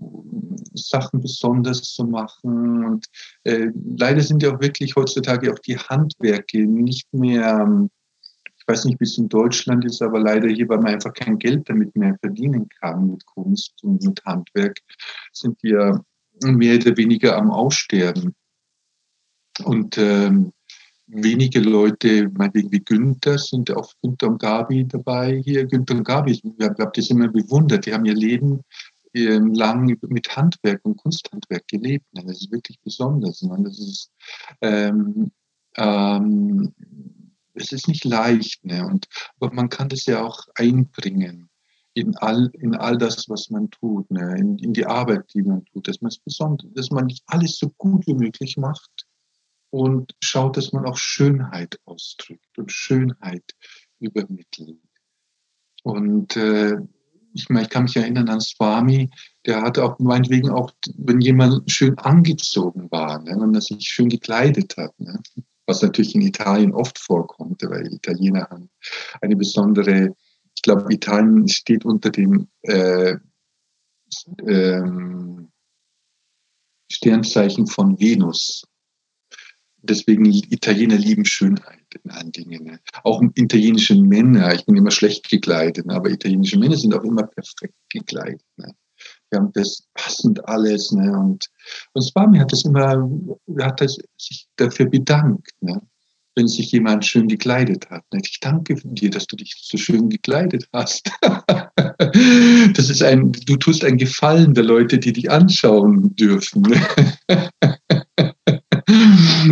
[0.76, 2.86] Sachen besonders zu machen.
[2.86, 3.06] Und
[3.44, 7.90] äh, leider sind ja auch wirklich heutzutage auch die Handwerke nicht mehr,
[8.58, 11.40] ich weiß nicht, wie es in Deutschland ist, aber leider hier, weil man einfach kein
[11.40, 14.78] Geld damit mehr verdienen kann mit Kunst und mit Handwerk,
[15.34, 16.00] sind ja
[16.44, 18.36] mehr oder weniger am Aussterben.
[19.64, 20.54] Und ähm,
[21.08, 25.66] wenige Leute, meinetwegen wie Günther, sind auch Günther und Gabi dabei hier.
[25.66, 27.86] Günther und Gabi, ich habe das immer bewundert.
[27.86, 28.62] Die haben ihr Leben
[29.14, 32.06] ähm, lang mit Handwerk und Kunsthandwerk gelebt.
[32.14, 33.40] Das ist wirklich besonders.
[33.40, 34.12] Das ist,
[34.62, 35.32] ähm,
[35.76, 36.74] ähm,
[37.54, 38.86] es ist nicht leicht, ne?
[38.86, 39.08] und,
[39.40, 41.51] aber man kann das ja auch einbringen
[41.94, 44.36] in all, in all das, was man tut, ne?
[44.38, 47.70] in, in die Arbeit, die man tut, dass man es besonders, dass man alles so
[47.78, 49.06] gut wie möglich macht,
[49.72, 53.56] und schaut, dass man auch Schönheit ausdrückt und Schönheit
[54.00, 54.78] übermittelt.
[55.84, 56.76] Und äh,
[57.34, 59.10] ich, meine, ich kann mich erinnern an Swami,
[59.46, 64.10] der hatte auch meinetwegen auch, wenn jemand schön angezogen war ne, und er sich schön
[64.10, 65.18] gekleidet hat, ne,
[65.66, 68.70] was natürlich in Italien oft vorkommt, weil Italiener haben
[69.22, 70.16] eine besondere,
[70.56, 73.18] ich glaube, Italien steht unter dem äh,
[74.48, 75.52] ähm,
[76.92, 78.64] Sternzeichen von Venus
[79.82, 82.64] deswegen Italiener lieben Schönheit in allen Dingen.
[82.64, 82.80] Ne?
[83.04, 85.96] Auch italienische Männer, ich bin immer schlecht gekleidet, ne?
[85.96, 88.46] aber italienische Männer sind auch immer perfekt gekleidet.
[88.58, 88.74] Ne?
[89.32, 90.92] Die haben das passend alles.
[90.92, 91.12] Ne?
[91.18, 91.50] Und,
[91.94, 93.10] und Swami hat das immer,
[93.60, 95.82] hat das, sich dafür bedankt, ne?
[96.36, 98.04] Wenn sich jemand schön gekleidet hat.
[98.14, 101.12] Ich danke dir, dass du dich so schön gekleidet hast.
[101.98, 106.64] das ist ein, du tust ein Gefallen der Leute, die dich anschauen dürfen.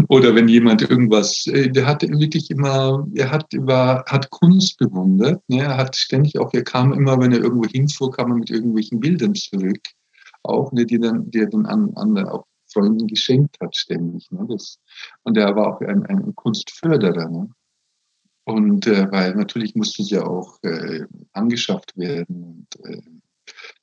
[0.07, 5.41] Oder wenn jemand irgendwas, äh, der hat wirklich immer, er hat über, hat Kunst bewundert.
[5.47, 5.61] Ne?
[5.63, 8.99] Er hat ständig auch, er kam immer, wenn er irgendwo hinfuhr, kam er mit irgendwelchen
[8.99, 9.81] Bildern zurück.
[10.43, 14.29] Auch, ne, die dann, die er dann an, an auch Freunden geschenkt hat, ständig.
[14.31, 14.45] Ne?
[14.49, 14.79] Das,
[15.23, 17.29] und er war auch ein, ein Kunstförderer.
[17.29, 17.49] Ne?
[18.45, 23.01] Und äh, weil natürlich musste es ja auch äh, angeschafft werden und äh,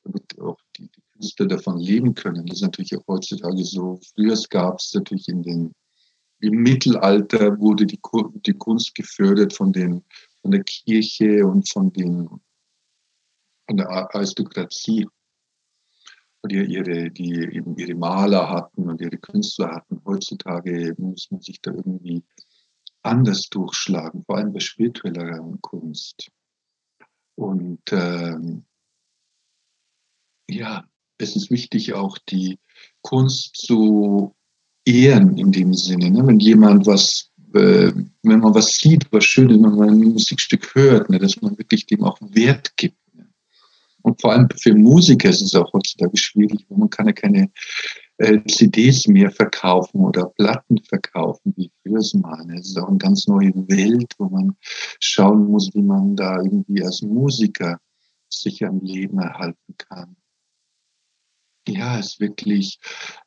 [0.03, 2.47] damit auch die, die Künstler davon leben können.
[2.47, 4.01] Das ist natürlich auch heutzutage so.
[4.15, 5.73] Früher gab es natürlich in den
[6.41, 7.99] im Mittelalter wurde die,
[8.47, 10.05] die Kunst gefördert von, den,
[10.43, 12.29] von der Kirche und von, den,
[13.67, 15.09] von der Aristokratie,
[16.49, 20.01] die ihre, die eben ihre Maler hatten und ihre Künstler hatten.
[20.05, 22.23] Heutzutage muss man sich da irgendwie
[23.03, 26.31] anders durchschlagen, vor allem bei spiritueller Kunst.
[27.37, 28.65] Und ähm,
[30.49, 30.85] ja,
[31.19, 32.59] es ist wichtig, auch die
[33.03, 34.35] Kunst zu
[34.85, 36.11] ehren in dem Sinne.
[36.11, 36.27] Ne?
[36.27, 41.11] Wenn jemand was, äh, wenn man was sieht, was Schönes, wenn man ein Musikstück hört,
[41.11, 41.19] ne?
[41.19, 42.97] dass man wirklich dem auch Wert gibt.
[44.07, 47.51] Und vor allem für Musiker ist es auch heutzutage schwierig, weil man kann ja keine
[48.19, 52.45] äh, CDs mehr verkaufen oder Platten verkaufen, wie früher mal.
[52.47, 52.61] Ne?
[52.61, 54.57] Es ist auch eine ganz neue Welt, wo man
[55.01, 57.81] schauen muss, wie man da irgendwie als Musiker
[58.29, 60.17] sich am Leben erhalten kann
[61.69, 62.79] ja, ist wirklich,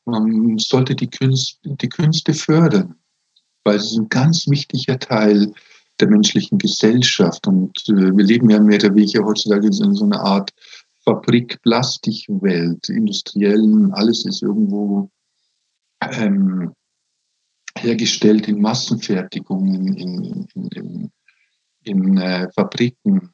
[0.05, 2.95] man sollte die Künste, die Künste fördern,
[3.63, 5.53] weil es ist ein ganz wichtiger Teil
[5.99, 7.47] der menschlichen Gesellschaft.
[7.47, 10.51] Und äh, wir leben ja mehr oder weniger heutzutage in so einer Art
[11.03, 15.09] Fabrik-Plastikwelt, industriellen, alles ist irgendwo
[16.01, 16.73] ähm,
[17.77, 21.11] hergestellt in Massenfertigungen, in, in, in,
[21.83, 23.31] in äh, Fabriken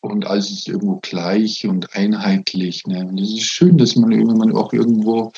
[0.00, 2.86] und alles ist irgendwo gleich und einheitlich.
[2.86, 3.06] Ne?
[3.06, 5.32] Und es ist schön, dass man, man auch irgendwo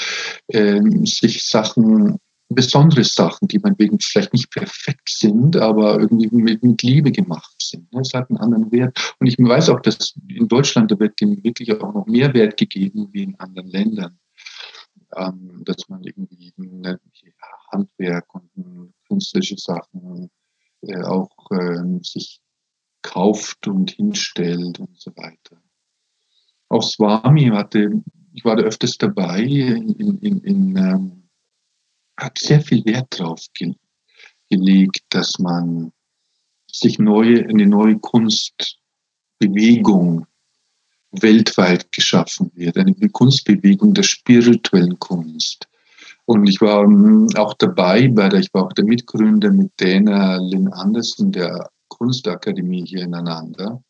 [0.53, 6.63] ähm, sich Sachen, besondere Sachen, die man wegen vielleicht nicht perfekt sind, aber irgendwie mit,
[6.63, 7.93] mit Liebe gemacht sind.
[7.93, 8.01] Ne?
[8.01, 9.15] Es hat einen anderen Wert.
[9.19, 12.57] Und ich weiß auch, dass in Deutschland da wird dem wirklich auch noch mehr Wert
[12.57, 14.19] gegeben wie in anderen Ländern.
[15.17, 17.01] Ähm, dass man irgendwie, ne,
[17.73, 20.31] Handwerk und künstlerische Sachen
[20.83, 22.41] äh, auch äh, sich
[23.03, 25.63] kauft und hinstellt und so weiter.
[26.69, 31.28] Auch Swami hatte, ich war da öfters dabei, in, in, in, ähm,
[32.19, 33.75] hat sehr viel Wert drauf ge
[34.51, 35.93] gelegt, dass man
[36.71, 40.27] sich neue, eine neue Kunstbewegung
[41.11, 45.69] weltweit geschaffen wird, eine Kunstbewegung der spirituellen Kunst.
[46.25, 50.37] Und ich war ähm, auch dabei bei der, ich war auch der Mitgründer mit Dana
[50.37, 53.83] Lynn Anderson der Kunstakademie hier ineinander.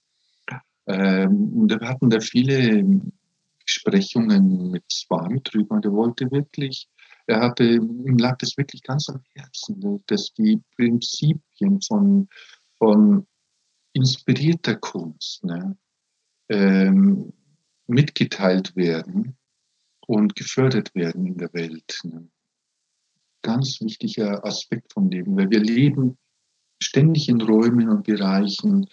[0.87, 2.85] Ähm, und wir hatten da viele
[3.65, 6.89] Besprechungen mit Swami drüber und er wollte wirklich,
[7.29, 12.29] er hatte, ihm lag das wirklich ganz am Herzen, dass die Prinzipien von,
[12.79, 13.27] von
[13.93, 15.77] inspirierter Kunst, ne,
[16.49, 17.33] ähm,
[17.87, 19.37] mitgeteilt werden
[20.07, 22.01] und gefördert werden in der Welt.
[22.03, 22.29] Ne?
[23.43, 26.17] Ganz wichtiger Aspekt vom Leben, weil wir leben
[26.83, 28.87] ständig in Räumen und Bereichen,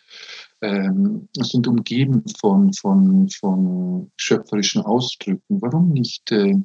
[0.62, 5.62] ähm, sind umgeben von, von, von schöpferischen Ausdrücken.
[5.62, 6.56] Warum nicht äh,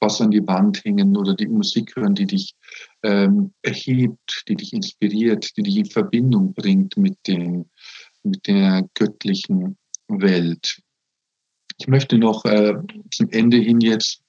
[0.00, 2.54] was an die Wand hängen oder die Musik hören, die dich
[3.02, 7.70] ähm, erhebt, die dich inspiriert, die dich in Verbindung bringt mit, den,
[8.22, 9.76] mit der göttlichen
[10.08, 10.82] Welt.
[11.78, 12.74] Ich möchte noch äh,
[13.10, 14.22] zum Ende hin jetzt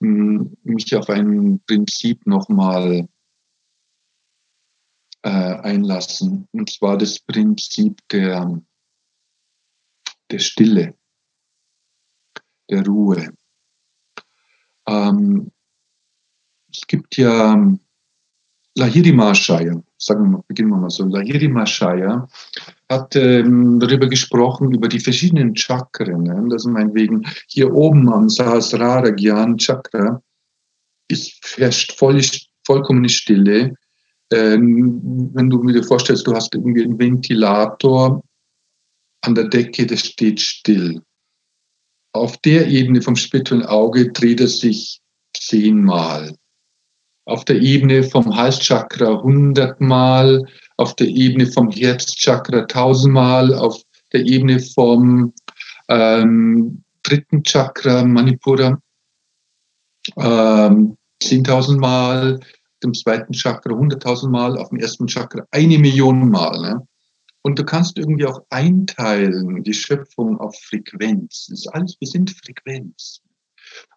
[0.00, 3.08] mh, hm, mich auf ein Prinzip nochmal
[5.22, 8.60] äh, einlassen, und zwar das Prinzip der,
[10.30, 10.96] der Stille,
[12.70, 13.34] der Ruhe.
[14.90, 15.50] Ähm,
[16.72, 17.56] es gibt ja
[18.76, 21.04] Lahiri Mashaya, sagen wir mal, beginnen wir mal so.
[21.04, 22.28] Lahiri Mashaya
[22.88, 26.24] hat ähm, darüber gesprochen, über die verschiedenen Chakren.
[26.24, 26.48] Ne?
[26.52, 30.22] Also meinetwegen hier oben am Sahasrara Gyan Chakra
[31.08, 32.20] ist herrscht voll,
[32.64, 33.74] vollkommene Stille.
[34.32, 38.22] Ähm, wenn du dir vorstellst, du hast irgendwie einen Ventilator
[39.22, 41.02] an der Decke, der steht still.
[42.12, 45.00] Auf der Ebene vom spirituellen Auge dreht er sich
[45.36, 46.34] zehnmal
[47.30, 50.44] auf der Ebene vom Halschakra hundertmal,
[50.76, 53.80] auf der Ebene vom Herzchakra tausendmal, auf
[54.12, 55.32] der Ebene vom
[55.88, 58.80] ähm, dritten Chakra Manipura
[60.16, 62.40] ähm, zehntausendmal,
[62.82, 66.60] dem zweiten Chakra hunderttausendmal, auf dem ersten Chakra eine Million Mal.
[66.60, 66.88] Ne?
[67.42, 71.46] Und du kannst irgendwie auch einteilen, die Schöpfung auf Frequenz.
[71.48, 73.22] Das ist alles, wir sind Frequenz.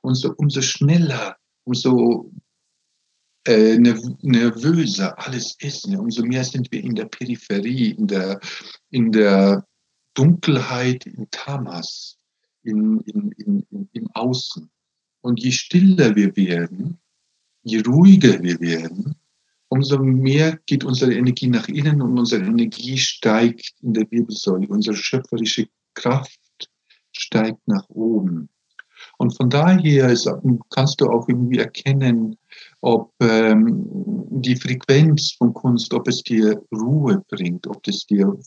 [0.02, 1.36] Und so, umso schneller,
[1.66, 2.32] umso
[3.46, 6.00] äh, nervöser alles ist, ne?
[6.00, 8.40] umso mehr sind wir in der Peripherie, in der,
[8.90, 9.68] in der
[10.14, 12.18] Dunkelheit, im Tamas,
[12.64, 14.70] in, in, in, im Außen.
[15.22, 17.00] Und je stiller wir werden,
[17.64, 19.16] je ruhiger wir werden,
[19.74, 24.68] umso mehr geht unsere Energie nach innen und unsere Energie steigt in der Wirbelsäule.
[24.68, 26.70] Unsere schöpferische Kraft
[27.12, 28.50] steigt nach oben.
[29.18, 30.30] Und von daher ist,
[30.70, 32.38] kannst du auch irgendwie erkennen,
[32.82, 33.88] ob ähm,
[34.30, 38.38] die Frequenz von Kunst, ob es dir Ruhe bringt, ob es dir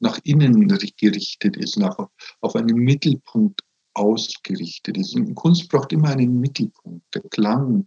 [0.00, 0.66] nach innen
[0.96, 1.96] gerichtet ist, nach,
[2.40, 3.62] auf einen Mittelpunkt
[3.94, 5.14] ausgerichtet ist.
[5.14, 7.04] Und Kunst braucht immer einen Mittelpunkt.
[7.14, 7.86] Der Klang,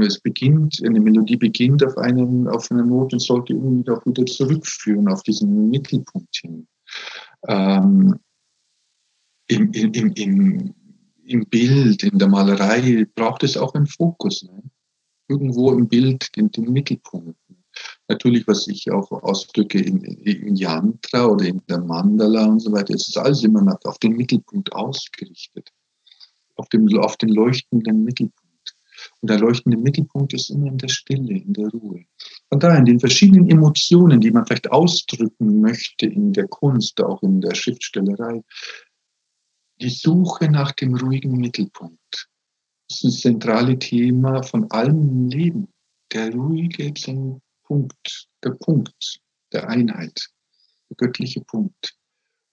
[0.00, 4.26] es beginnt, eine Melodie beginnt auf, einen, auf einer Note und sollte irgendwie auch wieder
[4.26, 6.66] zurückführen auf diesen Mittelpunkt hin.
[7.46, 8.18] Ähm,
[9.48, 10.74] im, im, im,
[11.24, 14.42] Im Bild, in der Malerei braucht es auch einen Fokus.
[14.42, 14.62] Ne?
[15.28, 17.38] irgendwo im Bild den, den Mittelpunkt.
[18.08, 22.94] Natürlich, was ich auch ausdrücke in, in Yantra oder in der Mandala und so weiter,
[22.94, 25.70] es ist alles immer auf den Mittelpunkt ausgerichtet.
[26.56, 28.37] Auf, dem, auf den leuchtenden Mittelpunkt.
[29.20, 32.04] Und der leuchtende Mittelpunkt ist immer in der Stille, in der Ruhe.
[32.48, 37.22] Von daher, in den verschiedenen Emotionen, die man vielleicht ausdrücken möchte in der Kunst, auch
[37.22, 38.42] in der Schriftstellerei,
[39.80, 42.28] die Suche nach dem ruhigen Mittelpunkt
[42.90, 45.68] ist das zentrale Thema von allem Leben.
[46.12, 46.92] Der ruhige
[47.64, 49.20] Punkt, der Punkt
[49.52, 50.30] der Einheit,
[50.88, 51.97] der göttliche Punkt.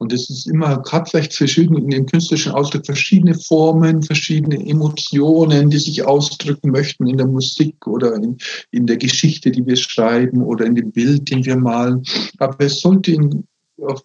[0.06, 5.72] Und es ist immer, hat vielleicht verschiedene, in dem künstlerischen Ausdruck verschiedene Formen, verschiedene Emotionen,
[5.72, 8.38] die sich ausdrücken möchten in der Musik oder in,
[8.70, 12.04] in der Geschichte, die wir schreiben oder in dem Bild, den wir malen.
[12.38, 13.48] Aber es sollte in,
[13.82, 14.04] auf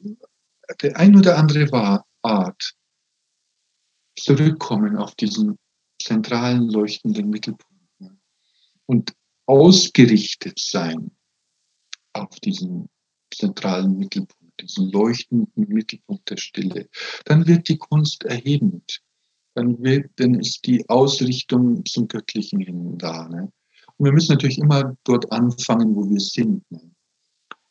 [0.80, 2.74] der ein oder andere Art
[4.18, 5.59] zurückkommen auf diesen
[6.03, 8.22] zentralen leuchtenden Mittelpunkten
[8.86, 9.12] und
[9.44, 11.11] ausgerichtet sein
[12.14, 12.88] auf diesen
[13.34, 16.88] zentralen Mittelpunkt, diesen leuchtenden Mittelpunkt der Stille,
[17.24, 19.00] dann wird die Kunst erhebend.
[19.54, 23.28] Dann, wird, dann ist die Ausrichtung zum Göttlichen hin da.
[23.28, 23.52] Ne?
[23.96, 26.62] Und wir müssen natürlich immer dort anfangen, wo wir sind.
[26.70, 26.80] Ne?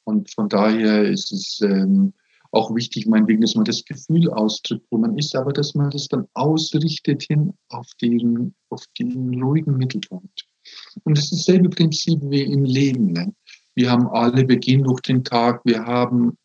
[0.04, 2.14] Und von daher ist es ähm,
[2.52, 6.08] auch wichtig, meinetwegen, dass man das Gefühl ausdrückt, wo man ist, aber dass man das
[6.08, 10.48] dann ausrichtet hin auf den, auf den ruhigen Mittelpunkt.
[11.04, 13.14] Und das ist dasselbe Prinzip wie im Leben.
[13.14, 13.34] Ne?
[13.76, 16.38] Wir haben alle, gehen durch den Tag, wir haben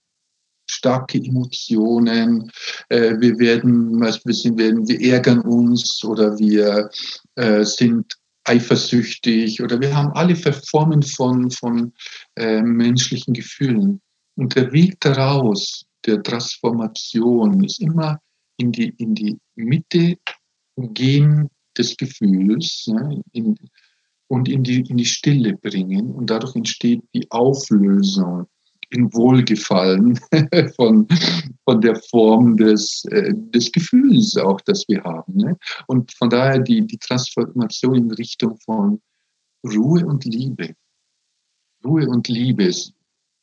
[0.84, 2.50] starke Emotionen,
[2.90, 6.90] äh, wir werden, wir sind, wir ärgern uns oder wir
[7.36, 8.12] äh, sind
[8.44, 11.94] eifersüchtig oder wir haben alle Formen von, von
[12.36, 14.02] äh, menschlichen Gefühlen.
[14.36, 18.20] Und der Weg daraus, der Transformation, ist immer
[18.58, 20.18] in die, in die Mitte
[20.76, 23.56] gehen des Gefühls ne, in,
[24.28, 26.10] und in die, in die Stille bringen.
[26.10, 28.46] Und dadurch entsteht die Auflösung
[28.94, 30.18] in Wohlgefallen
[30.76, 31.06] von,
[31.64, 35.34] von der Form des, äh, des Gefühls auch, das wir haben.
[35.36, 35.58] Ne?
[35.88, 39.02] Und von daher die, die Transformation in Richtung von
[39.64, 40.74] Ruhe und Liebe.
[41.84, 42.70] Ruhe und Liebe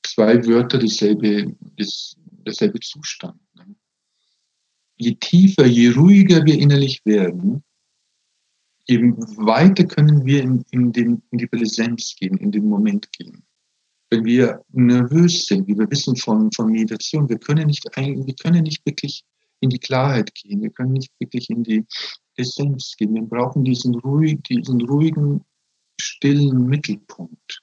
[0.03, 3.39] zwei Wörter dasselbe, das, dasselbe Zustand.
[3.55, 3.75] Ne?
[4.97, 7.63] Je tiefer, je ruhiger wir innerlich werden,
[8.87, 8.99] je
[9.37, 13.43] weiter können wir in, in, den, in die Präsenz gehen, in den Moment gehen
[14.12, 18.64] wenn wir nervös sind, wie wir wissen von, von Meditation, wir können, nicht, wir können
[18.64, 19.24] nicht wirklich
[19.62, 21.86] in die Klarheit gehen, wir können nicht wirklich in die
[22.36, 23.16] Essenz gehen.
[23.16, 25.45] Wir brauchen diesen, ruhig, diesen ruhigen,
[25.99, 27.62] stillen Mittelpunkt.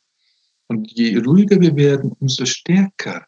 [0.69, 3.27] Und je ruhiger wir werden, umso stärker,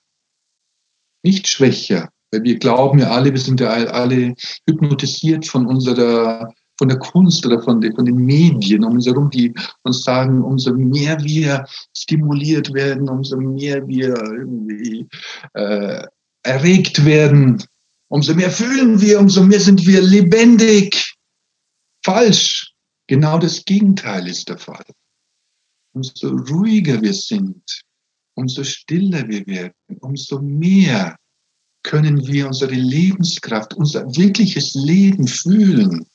[1.23, 4.35] nicht schwächer, weil wir glauben ja alle, wir sind ja alle
[4.67, 9.29] hypnotisiert von unserer von der Kunst oder von, den, von den Medien um uns herum,
[9.29, 9.53] die
[9.83, 15.07] uns sagen, umso mehr wir stimuliert werden, umso mehr wir irgendwie
[15.53, 16.03] äh,
[16.43, 17.63] erregt werden,
[18.09, 21.17] umso mehr fühlen wir, umso mehr sind wir lebendig.
[22.03, 22.73] Falsch.
[23.09, 24.87] Genau das Gegenteil ist der Fall.
[25.93, 27.83] Umso ruhiger wir sind,
[28.37, 31.19] umso stiller wir werden, umso mehr
[31.83, 36.07] können wir unsere Lebenskraft, unser wirkliches Leben fühlen.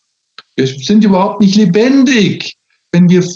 [0.56, 2.58] Wir sind überhaupt nicht lebendig,
[2.92, 3.28] wenn wir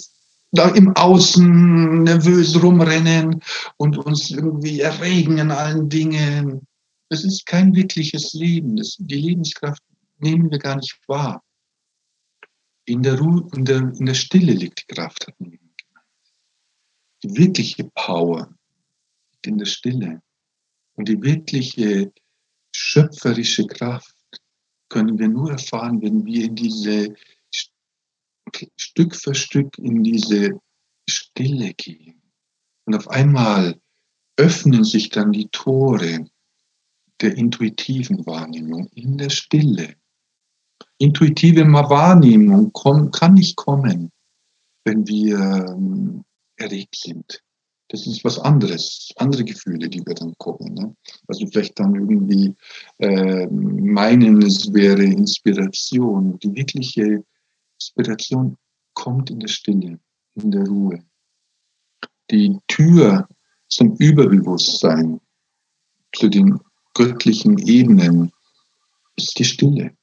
[0.51, 3.41] da im Außen nervös rumrennen
[3.77, 6.65] und uns irgendwie erregen in allen Dingen.
[7.09, 8.77] Das ist kein wirkliches Leben.
[8.77, 9.83] Das, die Lebenskraft
[10.19, 11.43] nehmen wir gar nicht wahr.
[12.85, 15.31] In der, Ruhe, in der, in der Stille liegt die Kraft.
[17.23, 18.49] Die wirkliche Power
[19.31, 20.21] liegt in der Stille.
[20.95, 22.11] Und die wirkliche
[22.71, 24.15] schöpferische Kraft
[24.89, 27.15] können wir nur erfahren, wenn wir in diese
[28.75, 30.59] Stück für Stück in diese
[31.07, 32.21] Stille gehen.
[32.85, 33.79] Und auf einmal
[34.37, 36.25] öffnen sich dann die Tore
[37.21, 39.95] der intuitiven Wahrnehmung in der Stille.
[40.97, 42.71] Intuitive Wahrnehmung
[43.11, 44.11] kann nicht kommen,
[44.85, 46.23] wenn wir ähm,
[46.55, 47.43] erregt sind
[47.89, 50.73] das ist was anderes, andere Gefühle, die wir dann kommen.
[50.75, 50.95] Ne?
[51.27, 52.55] Also vielleicht dann irgendwie
[52.99, 56.37] äh, meinen, es wäre Inspiration.
[56.39, 57.23] Die wirkliche
[57.79, 58.57] Inspiration
[58.93, 59.99] kommt in der Stille,
[60.35, 61.03] in der Ruhe.
[62.29, 63.27] Die Tür
[63.69, 65.19] zum Überbewusstsein,
[66.13, 66.59] zu den
[66.93, 68.31] göttlichen Ebenen,
[69.15, 69.95] ist die Stille.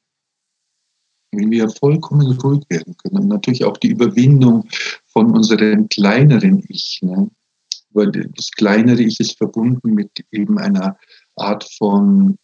[1.31, 4.69] Wenn wir vollkommen ruhig werden können und natürlich auch die Überwindung
[5.07, 7.31] von unserem kleineren Ich, ne?
[7.97, 10.97] Weil das kleinere Ich ist verbunden mit eben einer
[11.35, 12.39] Art von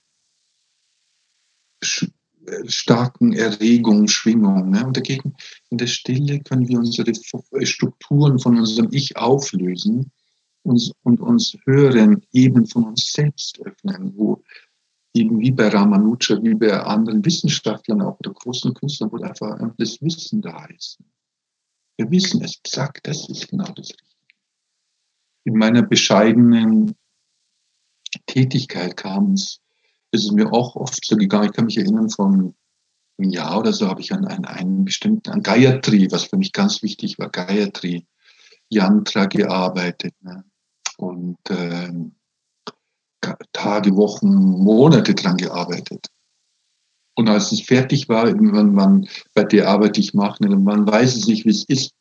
[2.66, 4.70] starken Erregung, Schwingung.
[4.70, 4.84] Ne?
[4.86, 5.34] Und dagegen
[5.70, 7.12] in der Stille können wir unsere
[7.64, 10.10] Strukturen von unserem Ich auflösen
[10.62, 14.42] und, und uns höheren Ebenen von uns selbst öffnen, wo
[15.14, 20.00] eben wie bei Ramanuja, wie bei anderen Wissenschaftlern, auch oder großen Künstlern, wo einfach das
[20.00, 20.98] Wissen da ist.
[21.98, 24.11] Wir wissen es, sagt, das ist genau das Richtige
[25.44, 26.94] in meiner bescheidenen
[28.26, 29.60] Tätigkeit kam es,
[30.10, 31.46] ist es mir auch oft so gegangen.
[31.46, 32.54] Ich kann mich erinnern, von
[33.18, 36.52] einem Jahr oder so habe ich an, an einen bestimmten, an Gayatri, was für mich
[36.52, 38.06] ganz wichtig war, Gayatri,
[38.68, 40.14] Yantra gearbeitet.
[40.20, 40.44] Ne?
[40.96, 41.90] Und äh,
[43.52, 46.08] Tage, Wochen, Monate dran gearbeitet.
[47.14, 50.86] Und als es fertig war, irgendwann man bei der Arbeit, die ich mache, ne, man
[50.86, 51.92] weiß es nicht, wie es ist,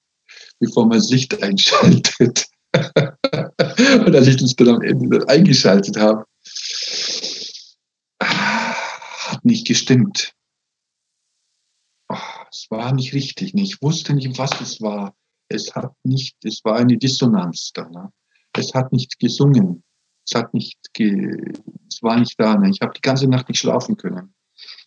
[0.60, 2.48] bevor man Sicht einschaltet.
[4.06, 6.26] und als ich das dann am Ende eingeschaltet habe,
[8.22, 10.34] hat nicht gestimmt.
[12.10, 12.16] Oh,
[12.52, 13.54] es war nicht richtig.
[13.56, 15.16] Ich wusste nicht, was es war.
[15.48, 17.90] Es hat nicht, es war eine Dissonanz da.
[17.90, 18.12] Ne?
[18.54, 19.84] Es hat nicht gesungen.
[20.26, 21.54] Es hat nicht, ge,
[21.90, 22.56] es war nicht da.
[22.56, 22.70] Ne?
[22.70, 24.34] Ich habe die ganze Nacht nicht schlafen können.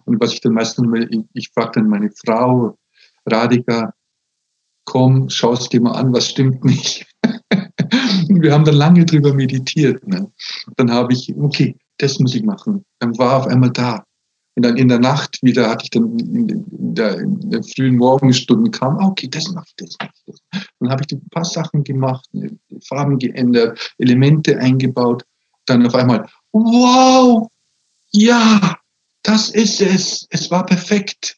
[0.04, 2.78] Und was ich dann meistens, ich, ich fragte dann meine Frau,
[3.26, 3.94] Radika,
[4.84, 7.06] komm, schau es dir mal an, was stimmt nicht.
[8.28, 10.06] Wir haben dann lange drüber meditiert.
[10.06, 10.30] Ne?
[10.76, 12.84] Dann habe ich, okay, das muss ich machen.
[12.98, 14.04] Dann war auf einmal da.
[14.56, 18.70] Und dann in der Nacht wieder hatte ich dann in der, in der frühen Morgenstunden
[18.70, 20.34] kam, ah, okay, das mache ich, das mache ich.
[20.52, 20.62] Das.
[20.78, 22.56] Dann habe ich ein paar Sachen gemacht, ne,
[22.86, 25.24] Farben geändert, Elemente eingebaut.
[25.66, 27.48] Dann auf einmal, wow,
[28.12, 28.78] ja,
[29.22, 30.26] das ist es.
[30.30, 31.36] Es war perfekt.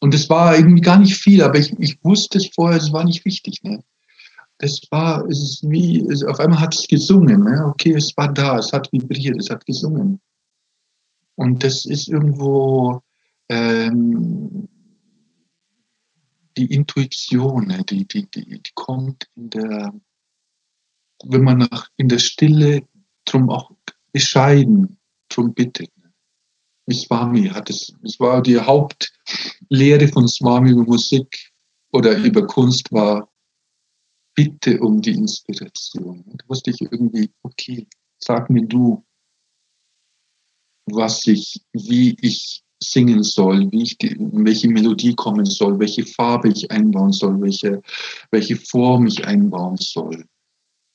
[0.00, 3.04] Und es war irgendwie gar nicht viel, aber ich, ich wusste es vorher, es war
[3.04, 3.62] nicht wichtig.
[3.62, 3.82] Ne?
[4.60, 7.44] Das war, es ist wie, es, auf einmal hat es gesungen.
[7.44, 7.66] Ne?
[7.66, 10.20] Okay, es war da, es hat vibriert, es hat gesungen.
[11.34, 13.00] Und das ist irgendwo
[13.48, 14.68] ähm,
[16.58, 17.82] die Intuition, ne?
[17.88, 19.94] die, die, die, die kommt in der,
[21.24, 22.82] wenn man nach, in der Stille
[23.24, 23.70] drum auch
[24.12, 24.98] bescheiden
[25.30, 25.90] drum bittet.
[26.92, 31.52] Swami hat es, es war die Hauptlehre von Swami über Musik
[31.92, 33.29] oder über Kunst war
[34.40, 36.24] Bitte um die Inspiration.
[36.26, 37.86] Da wusste ich irgendwie, okay,
[38.18, 39.04] sag mir du,
[40.86, 46.48] was ich, wie ich singen soll, wie ich die, welche Melodie kommen soll, welche Farbe
[46.48, 47.82] ich einbauen soll, welche,
[48.30, 50.24] welche Form ich einbauen soll.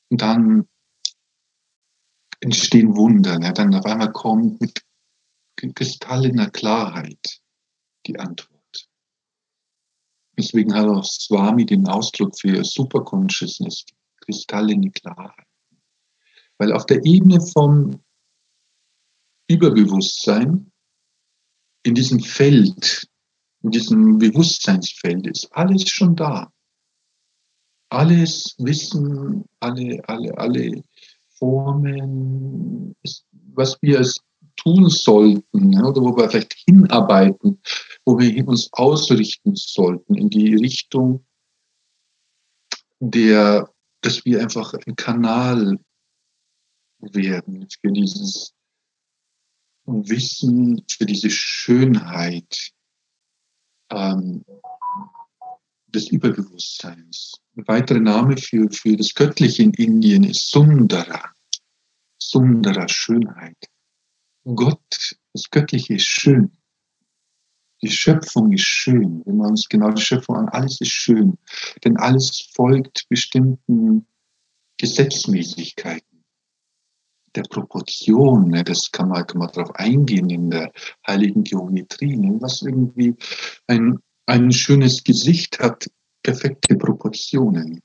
[0.09, 0.67] Und dann
[2.39, 3.37] entstehen Wunder.
[3.37, 3.53] Ne?
[3.53, 4.81] Dann auf einmal kommt mit
[5.75, 7.41] kristalliner Klarheit
[8.07, 8.54] die Antwort.
[10.37, 13.85] Deswegen hat auch Swami den Ausdruck für Superconsciousness,
[14.21, 15.45] kristalline Klarheit.
[16.57, 18.01] Weil auf der Ebene vom
[19.47, 20.71] Überbewusstsein,
[21.83, 23.07] in diesem Feld,
[23.61, 26.51] in diesem Bewusstseinsfeld ist alles schon da.
[27.89, 30.83] Alles Wissen, alle, alle, alle
[31.37, 32.95] Formen,
[33.53, 34.03] was wir
[34.57, 37.61] tun sollten ne, oder wo wir vielleicht hinarbeiten,
[38.05, 41.25] wo wir uns ausrichten sollten in die Richtung
[42.99, 45.79] der, dass wir einfach ein Kanal
[46.99, 48.53] werden für dieses
[49.85, 52.71] Wissen, für diese Schönheit
[53.91, 54.43] ähm,
[55.87, 57.41] des Überbewusstseins.
[57.55, 61.33] Ein weiterer Name für, für das Göttliche in Indien ist Sundara.
[62.17, 63.57] Sundara, Schönheit.
[64.43, 66.51] Gott, das Göttliche ist schön.
[67.81, 69.21] Die Schöpfung ist schön.
[69.25, 71.37] Wenn wir uns genau die Schöpfung an, alles ist schön.
[71.83, 74.07] Denn alles folgt bestimmten
[74.77, 76.23] Gesetzmäßigkeiten.
[77.35, 80.71] Der Proportion, ne, das kann man, kann man darauf eingehen in der
[81.05, 82.15] heiligen Geometrie.
[82.15, 83.15] Ne, was irgendwie
[83.67, 85.89] ein, ein schönes Gesicht hat,
[86.23, 87.81] perfekte Proportionen.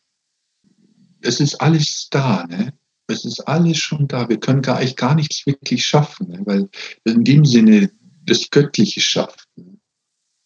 [1.21, 2.47] Es ist alles da.
[2.47, 2.73] Ne?
[3.09, 4.29] Es ist alles schon da.
[4.29, 6.41] Wir können gar, eigentlich gar nichts wirklich schaffen, ne?
[6.45, 6.69] weil
[7.05, 7.91] in dem Sinne
[8.25, 9.49] das Göttliche schafft.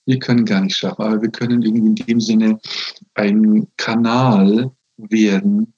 [0.07, 2.59] Wir können gar nicht schaffen, aber wir können irgendwie in dem Sinne
[3.15, 5.75] ein Kanal werden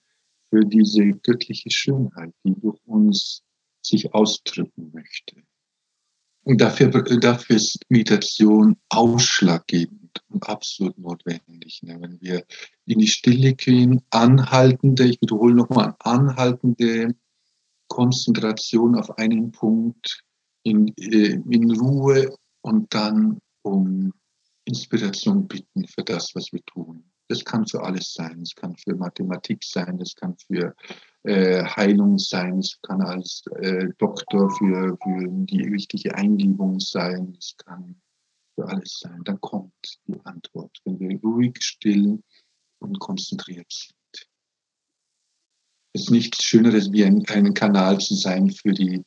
[0.51, 3.43] für diese göttliche Schönheit, die durch uns
[3.83, 5.37] sich ausdrücken möchte.
[6.45, 11.83] Und dafür, dafür ist Meditation ausschlaggebend und absolut notwendig.
[11.83, 12.01] Ne?
[12.01, 12.45] Wenn wir
[12.85, 17.16] in die Stille gehen, anhaltende, ich wiederhole nochmal, anhaltende
[17.89, 20.22] Konzentration auf einen Punkt
[20.62, 24.12] in, äh, in Ruhe und dann um
[24.64, 27.05] Inspiration bitten für das, was wir tun.
[27.29, 28.41] Das kann für alles sein.
[28.41, 30.75] Es kann für Mathematik sein, das kann für
[31.25, 37.57] äh, Heilung sein, es kann als äh, Doktor für, für die richtige Eingebung sein, es
[37.57, 38.01] kann
[38.55, 39.21] für alles sein.
[39.25, 39.73] Dann kommt
[40.07, 42.23] die Antwort, wenn wir ruhig, still
[42.79, 44.29] und konzentriert sind.
[45.95, 49.03] Es ist nichts Schöneres, wie ein, ein Kanal zu sein für die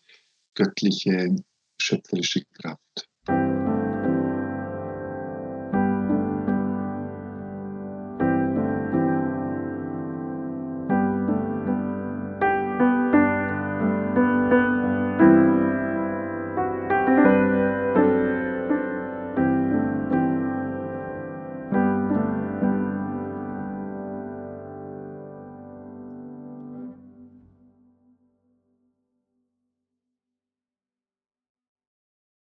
[0.55, 1.35] göttliche,
[1.79, 3.58] schöpferische Kraft.